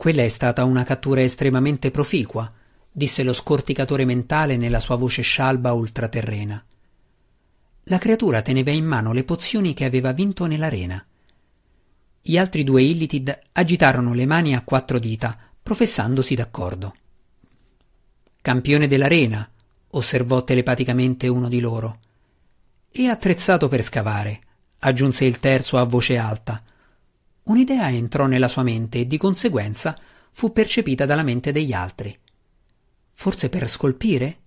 Quella 0.00 0.22
è 0.22 0.28
stata 0.28 0.64
una 0.64 0.82
cattura 0.82 1.20
estremamente 1.20 1.90
proficua, 1.90 2.50
disse 2.90 3.22
lo 3.22 3.34
scorticatore 3.34 4.06
mentale 4.06 4.56
nella 4.56 4.80
sua 4.80 4.96
voce 4.96 5.20
scialba 5.20 5.74
ultraterrena. 5.74 6.64
La 7.82 7.98
creatura 7.98 8.40
teneva 8.40 8.70
in 8.70 8.86
mano 8.86 9.12
le 9.12 9.24
pozioni 9.24 9.74
che 9.74 9.84
aveva 9.84 10.12
vinto 10.12 10.46
nell'arena. 10.46 11.04
Gli 12.22 12.38
altri 12.38 12.64
due 12.64 12.80
Illitid 12.80 13.40
agitarono 13.52 14.14
le 14.14 14.24
mani 14.24 14.54
a 14.54 14.62
quattro 14.62 14.98
dita, 14.98 15.36
professandosi 15.62 16.34
d'accordo. 16.34 16.94
Campione 18.40 18.86
dell'arena, 18.86 19.46
osservò 19.90 20.42
telepaticamente 20.42 21.28
uno 21.28 21.46
di 21.46 21.60
loro. 21.60 21.98
E 22.90 23.06
attrezzato 23.06 23.68
per 23.68 23.82
scavare, 23.82 24.40
aggiunse 24.78 25.26
il 25.26 25.38
terzo 25.40 25.76
a 25.76 25.84
voce 25.84 26.16
alta. 26.16 26.62
Un'idea 27.50 27.90
entrò 27.90 28.26
nella 28.26 28.46
sua 28.46 28.62
mente 28.62 29.00
e 29.00 29.06
di 29.08 29.16
conseguenza 29.16 29.98
fu 30.30 30.52
percepita 30.52 31.04
dalla 31.04 31.24
mente 31.24 31.50
degli 31.50 31.72
altri. 31.72 32.16
Forse 33.12 33.48
per 33.48 33.68
scolpire? 33.68 34.38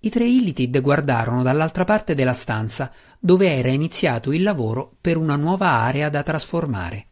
I 0.00 0.10
tre 0.10 0.26
Illitid 0.26 0.78
guardarono 0.82 1.42
dall'altra 1.42 1.84
parte 1.84 2.14
della 2.14 2.34
stanza 2.34 2.92
dove 3.18 3.50
era 3.50 3.70
iniziato 3.70 4.32
il 4.32 4.42
lavoro 4.42 4.96
per 5.00 5.16
una 5.16 5.36
nuova 5.36 5.68
area 5.68 6.10
da 6.10 6.22
trasformare. 6.22 7.06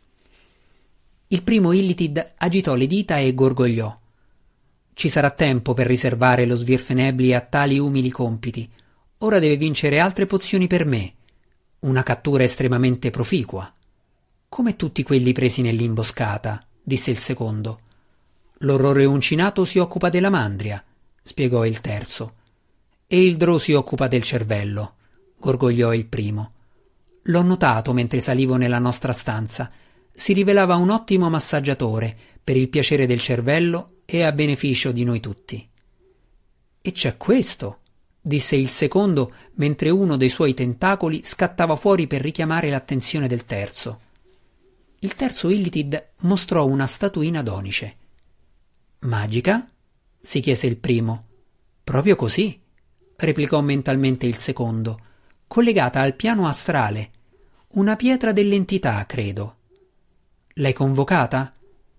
Il 1.29 1.43
primo 1.43 1.73
Illitid 1.73 2.35
agitò 2.37 2.75
le 2.75 2.87
dita 2.87 3.17
e 3.17 3.33
gorgogliò. 3.33 3.99
Ci 4.93 5.09
sarà 5.09 5.31
tempo 5.31 5.73
per 5.73 5.87
riservare 5.87 6.45
lo 6.45 6.57
Svirfenebli 6.57 7.33
a 7.33 7.41
tali 7.41 7.79
umili 7.79 8.11
compiti. 8.11 8.71
Ora 9.19 9.39
deve 9.39 9.57
vincere 9.57 10.01
altre 10.01 10.27
pozioni 10.27 10.67
per 10.67 10.85
me. 10.85 11.15
Una 11.81 12.03
cattura 12.03 12.43
estremamente 12.43 13.09
proficua. 13.09 13.73
Come 14.51 14.75
tutti 14.75 15.05
quelli 15.05 15.33
presi 15.33 15.63
nell'imboscata, 15.63 16.61
disse 16.83 17.13
il 17.13 17.19
secondo. 17.19 17.83
L'orrore 18.59 19.05
uncinato 19.05 19.65
si 19.65 19.79
occupa 19.79 20.09
della 20.09 20.29
mandria, 20.29 20.85
spiegò 21.23 21.65
il 21.65 21.81
terzo. 21.81 22.35
E 23.07 23.25
il 23.25 23.37
Drò 23.37 23.59
si 23.59 23.75
occupa 23.75 24.09
del 24.09 24.25
cervello, 24.25 24.95
gorgogliò 25.39 25.95
il 25.95 26.05
primo. 26.07 26.51
L'ho 27.23 27.43
notato 27.43 27.93
mentre 27.93 28.19
salivo 28.19 28.57
nella 28.57 28.81
nostra 28.81 29.13
stanza. 29.13 29.71
Si 30.13 30.33
rivelava 30.33 30.75
un 30.75 30.91
ottimo 30.91 31.31
massaggiatore 31.31 32.15
per 32.43 32.57
il 32.57 32.69
piacere 32.69 33.07
del 33.07 33.21
cervello 33.21 33.99
e 34.05 34.25
a 34.25 34.33
beneficio 34.33 34.91
di 34.91 35.05
noi 35.05 35.21
tutti. 35.21 35.67
E 36.83 36.91
c'è 36.91 37.17
questo, 37.17 37.79
disse 38.21 38.57
il 38.57 38.69
secondo 38.69 39.33
mentre 39.55 39.91
uno 39.91 40.17
dei 40.17 40.29
suoi 40.29 40.55
tentacoli 40.55 41.23
scattava 41.25 41.77
fuori 41.77 42.09
per 42.09 42.21
richiamare 42.21 42.69
l'attenzione 42.69 43.29
del 43.29 43.45
terzo. 43.45 44.09
Il 45.03 45.15
terzo 45.15 45.49
Illitid 45.49 46.11
mostrò 46.19 46.67
una 46.67 46.87
statuina 46.87 47.41
d'onice. 47.41 47.97
Magica? 49.01 49.67
si 50.21 50.41
chiese 50.41 50.67
il 50.67 50.77
primo. 50.77 51.25
Proprio 51.83 52.17
così, 52.17 52.61
replicò 53.17 53.63
mentalmente 53.63 54.27
il 54.27 54.37
secondo, 54.37 55.01
collegata 55.47 56.03
al 56.03 56.15
piano 56.17 56.47
astrale. 56.47 57.13
Una 57.69 57.97
pietra 57.97 58.33
dell'entità, 58.33 59.07
credo. 59.07 59.57
L'hai 60.55 60.75
convocata? 60.75 61.51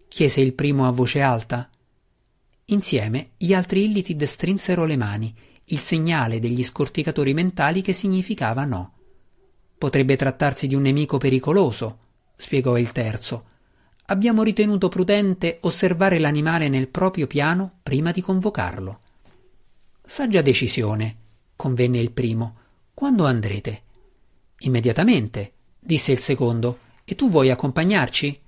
chiese 0.08 0.42
il 0.42 0.54
primo 0.54 0.88
a 0.88 0.92
voce 0.92 1.22
alta. 1.22 1.72
Insieme 2.66 3.32
gli 3.36 3.56
altri 3.56 3.86
Illitid 3.86 4.24
strinsero 4.26 4.86
le 4.86 4.96
mani, 4.96 5.36
il 5.66 5.80
segnale 5.80 6.40
degli 6.40 6.64
scorticatori 6.64 7.34
mentali 7.34 7.82
che 7.82 7.94
significava 7.94 8.64
no. 8.64 8.94
Potrebbe 9.76 10.16
trattarsi 10.16 10.68
di 10.68 10.76
un 10.76 10.84
nemico 10.84 11.18
pericoloso, 11.18 11.98
spiegò 12.42 12.78
il 12.78 12.92
terzo. 12.92 13.46
Abbiamo 14.08 14.42
ritenuto 14.42 14.90
prudente 14.90 15.60
osservare 15.62 16.18
l'animale 16.18 16.68
nel 16.68 16.88
proprio 16.88 17.28
piano 17.28 17.80
prima 17.84 18.12
di 18.12 18.22
convocarlo. 18.22 19.00
Saggia 20.04 20.42
decisione, 20.42 21.18
convenne 21.56 22.00
il 22.00 22.12
primo. 22.12 22.56
Quando 22.94 23.26
andrete? 23.26 23.82
Immediatamente, 24.60 25.54
disse 25.80 26.12
il 26.12 26.20
secondo. 26.20 26.80
E 27.06 27.16
tu 27.16 27.30
vuoi 27.30 27.52
accompagnarci? 27.52 28.40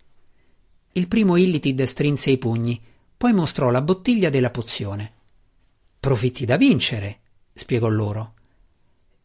Il 0.94 1.08
primo 1.08 1.38
Illitid 1.38 1.84
strinse 1.84 2.32
i 2.32 2.38
pugni 2.38 2.82
poi 3.24 3.32
mostrò 3.32 3.70
la 3.70 3.82
bottiglia 3.82 4.30
della 4.30 4.50
pozione. 4.50 5.14
Profitti 5.98 6.44
da 6.44 6.58
vincere, 6.58 7.20
spiegò 7.54 7.88
loro. 7.88 8.34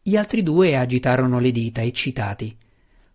Gli 0.01 0.15
altri 0.15 0.41
due 0.41 0.77
agitarono 0.77 1.37
le 1.39 1.51
dita, 1.51 1.81
eccitati. 1.81 2.57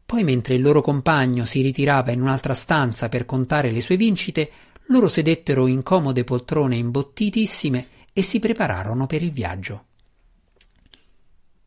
Poi, 0.06 0.22
mentre 0.24 0.54
il 0.54 0.62
loro 0.62 0.82
compagno 0.82 1.44
si 1.44 1.62
ritirava 1.62 2.12
in 2.12 2.20
un'altra 2.20 2.54
stanza 2.54 3.08
per 3.08 3.24
contare 3.24 3.70
le 3.70 3.80
sue 3.80 3.96
vincite, 3.96 4.50
loro 4.88 5.08
sedettero 5.08 5.66
in 5.66 5.82
comode 5.82 6.24
poltrone 6.24 6.76
imbottitissime 6.76 7.86
e 8.12 8.22
si 8.22 8.38
prepararono 8.38 9.06
per 9.06 9.22
il 9.22 9.32
viaggio. 9.32 9.84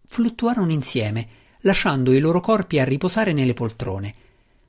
Fluttuarono 0.05 0.71
insieme, 0.71 1.27
lasciando 1.61 2.13
i 2.13 2.19
loro 2.19 2.39
corpi 2.39 2.79
a 2.79 2.85
riposare 2.85 3.33
nelle 3.33 3.53
poltrone. 3.53 4.13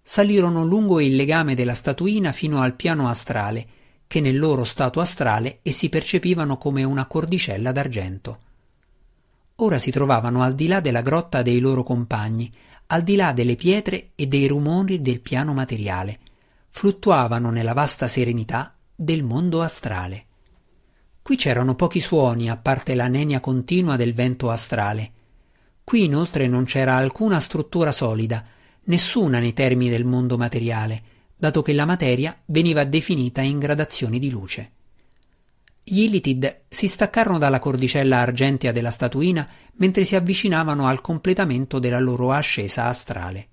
Salirono 0.02 0.64
lungo 0.64 1.00
il 1.00 1.14
legame 1.14 1.54
della 1.54 1.74
statuina 1.74 2.33
fino 2.33 2.61
al 2.61 2.74
piano 2.74 3.09
astrale 3.09 3.66
che 4.09 4.20
nel 4.20 4.38
loro 4.38 4.64
stato 4.64 5.00
astrale 5.00 5.59
essi 5.62 5.90
percepivano 5.90 6.57
come 6.57 6.83
una 6.83 7.07
cordicella 7.07 7.72
d'argento. 7.72 8.38
Ora 9.57 9.78
si 9.78 9.90
trovavano 9.90 10.42
al 10.42 10.54
di 10.54 10.66
là 10.66 10.81
della 10.81 11.02
grotta 11.02 11.42
dei 11.42 11.61
loro 11.61 11.83
compagni, 11.83 12.50
al 12.90 13.03
di 13.03 13.16
là 13.16 13.33
delle 13.33 13.55
pietre 13.55 14.11
e 14.14 14.27
dei 14.27 14.46
rumori 14.46 15.03
del 15.03 15.20
piano 15.20 15.53
materiale, 15.53 16.18
fluttuavano 16.70 17.51
nella 17.51 17.72
vasta 17.72 18.09
serenità 18.09 18.74
del 18.94 19.22
mondo 19.22 19.62
astrale. 19.62 20.27
Qui 21.20 21.37
c'erano 21.37 21.74
pochi 21.74 22.01
suoni 22.01 22.48
a 22.48 22.57
parte 22.57 22.94
la 22.94 23.09
nenia 23.09 23.40
continua 23.40 23.96
del 23.96 24.14
vento 24.14 24.51
astrale. 24.51 25.12
Qui 25.85 26.05
inoltre 26.05 26.46
non 26.46 26.64
c'era 26.64 26.96
alcuna 26.96 27.40
struttura 27.40 27.92
solida, 27.92 28.44
nessuna 28.85 29.38
nei 29.38 29.53
termini 29.53 29.90
del 29.90 30.07
mondo 30.07 30.38
materiale, 30.38 31.03
dato 31.37 31.61
che 31.61 31.74
la 31.74 31.85
materia 31.85 32.40
veniva 32.46 32.85
definita 32.85 33.42
in 33.42 33.59
gradazioni 33.59 34.18
di 34.18 34.31
luce. 34.31 34.72
Gli 35.90 36.03
Illitid 36.03 36.64
si 36.68 36.87
staccarono 36.87 37.38
dalla 37.38 37.61
cordicella 37.61 38.18
argentea 38.18 38.72
della 38.72 38.90
statuina 38.90 39.48
mentre 39.77 40.05
si 40.05 40.16
avvicinavano 40.16 40.87
al 40.87 41.01
completamento 41.01 41.79
della 41.79 41.98
loro 41.98 42.31
ascesa 42.31 42.88
astrale. 42.88 43.48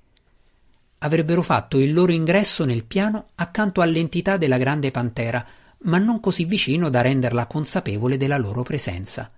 Avrebbero 0.98 1.41
fatto 1.41 1.80
il 1.80 1.93
loro 1.93 2.12
ingresso 2.12 2.65
nel 2.65 2.84
piano 2.84 3.28
accanto 3.36 3.80
all'entità 3.80 4.36
della 4.36 4.58
grande 4.58 4.91
pantera, 4.91 5.48
ma 5.84 5.98
non 5.98 6.19
così 6.19 6.43
vicino 6.43 6.89
da 6.89 7.00
renderla 7.00 7.45
consapevole 7.45 8.17
della 8.17 8.38
loro 8.38 8.63
presenza. 8.63 9.32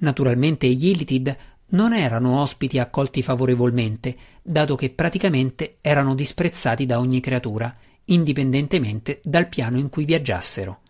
Naturalmente 0.00 0.66
gli 0.66 0.88
Illitid 0.88 1.36
non 1.68 1.94
erano 1.94 2.42
ospiti 2.42 2.78
accolti 2.78 3.22
favorevolmente, 3.22 4.14
dato 4.42 4.76
che 4.76 4.90
praticamente 4.90 5.78
erano 5.80 6.14
disprezzati 6.14 6.84
da 6.84 6.98
ogni 6.98 7.20
creatura, 7.20 7.74
indipendentemente 8.06 9.20
dal 9.24 9.48
piano 9.48 9.78
in 9.78 9.88
cui 9.88 10.04
viaggiassero. 10.04 10.80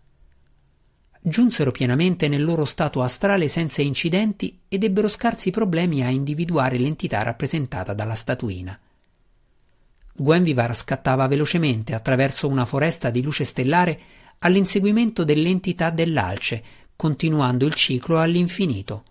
Giunsero 1.21 1.73
pienamente 1.73 2.29
nel 2.29 2.45
loro 2.45 2.65
stato 2.65 3.03
astrale 3.03 3.49
senza 3.49 3.83
incidenti 3.83 4.61
ed 4.69 4.85
ebbero 4.85 5.09
scarsi 5.09 5.51
problemi 5.51 6.03
a 6.03 6.09
individuare 6.09 6.79
l'entità 6.79 7.23
rappresentata 7.23 7.93
dalla 7.93 8.15
statuina. 8.15 8.79
Gwenvivar 10.15 10.75
scattava 10.75 11.27
velocemente 11.27 11.95
attraverso 11.95 12.49
una 12.49 12.65
foresta 12.65 13.11
di 13.11 13.23
luce 13.23 13.45
stellare 13.45 14.01
all'inseguimento 14.39 15.25
dell'entità 15.25 15.91
dell'alce, 15.91 16.63
continuando 16.97 17.67
il 17.67 17.75
ciclo 17.75 18.19
all'infinito. 18.19 19.05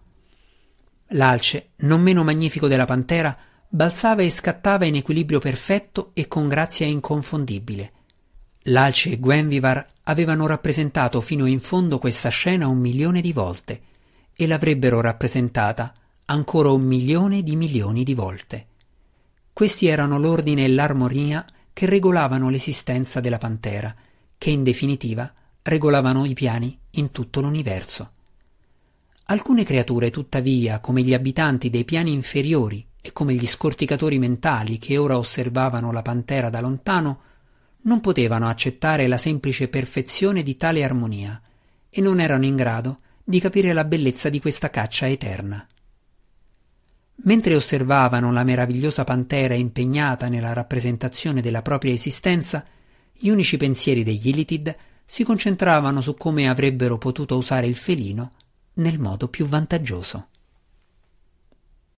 L'alce, 1.12 1.70
non 1.78 2.02
meno 2.02 2.24
magnifico 2.24 2.68
della 2.68 2.86
pantera, 2.86 3.38
balzava 3.68 4.22
e 4.22 4.30
scattava 4.30 4.86
in 4.86 4.96
equilibrio 4.96 5.40
perfetto 5.40 6.12
e 6.14 6.28
con 6.28 6.48
grazia 6.48 6.86
inconfondibile. 6.86 7.92
L'alce 8.70 9.12
e 9.12 9.20
Gwenvivar 9.20 9.86
avevano 10.04 10.46
rappresentato 10.46 11.22
fino 11.22 11.46
in 11.46 11.60
fondo 11.60 12.00
questa 12.00 12.30
scena 12.30 12.68
un 12.68 12.80
milione 12.80 13.22
di 13.22 13.32
volte 13.32 13.82
e 14.34 14.46
l'avrebbero 14.46 15.00
rappresentata 15.00 15.94
ancora 16.26 16.70
un 16.72 16.82
milione 16.82 17.44
di 17.44 17.56
milioni 17.56 18.04
di 18.04 18.14
volte. 18.14 18.68
Questi 19.54 19.88
erano 19.88 20.20
l'ordine 20.20 20.66
e 20.66 20.68
l'armonia 20.68 21.46
che 21.72 21.86
regolavano 21.86 22.50
l'esistenza 22.50 23.22
della 23.22 23.38
pantera, 23.38 23.96
che 24.38 24.50
in 24.50 24.64
definitiva 24.64 25.32
regolavano 25.62 26.26
i 26.26 26.34
piani 26.34 26.78
in 26.92 27.12
tutto 27.12 27.40
l'universo. 27.40 28.12
Alcune 29.28 29.64
creature, 29.64 30.10
tuttavia, 30.10 30.80
come 30.80 31.04
gli 31.04 31.14
abitanti 31.14 31.70
dei 31.70 31.86
piani 31.86 32.12
inferiori 32.12 32.86
e 33.02 33.14
come 33.14 33.34
gli 33.34 33.48
scorticatori 33.48 34.20
mentali 34.20 34.78
che 34.78 34.98
ora 34.98 35.18
osservavano 35.18 35.92
la 35.94 36.02
pantera 36.02 36.50
da 36.50 36.60
lontano, 36.60 37.22
non 37.82 38.02
potevano 38.02 38.48
accettare 38.48 39.08
la 39.08 39.18
semplice 39.18 39.68
perfezione 39.68 40.44
di 40.44 40.58
tale 40.58 40.84
armonia 40.84 41.42
e 41.90 42.02
non 42.02 42.20
erano 42.20 42.46
in 42.46 42.56
grado 42.56 43.00
di 43.24 43.40
capire 43.40 43.74
la 43.74 43.84
bellezza 43.84 44.30
di 44.30 44.40
questa 44.40 44.70
caccia 44.70 45.08
eterna. 45.08 45.66
Mentre 47.24 47.56
osservavano 47.56 48.32
la 48.32 48.44
meravigliosa 48.44 49.04
pantera 49.04 49.56
impegnata 49.56 50.28
nella 50.30 50.54
rappresentazione 50.54 51.42
della 51.42 51.62
propria 51.62 51.94
esistenza, 51.94 52.64
gli 53.12 53.30
unici 53.30 53.58
pensieri 53.58 54.04
degli 54.04 54.28
Ilitid 54.28 54.76
si 55.04 55.24
concentravano 55.24 56.02
su 56.02 56.16
come 56.16 56.48
avrebbero 56.48 56.98
potuto 56.98 57.36
usare 57.36 57.66
il 57.66 57.76
felino 57.76 58.34
nel 58.74 59.00
modo 59.00 59.30
più 59.30 59.48
vantaggioso. 59.48 60.28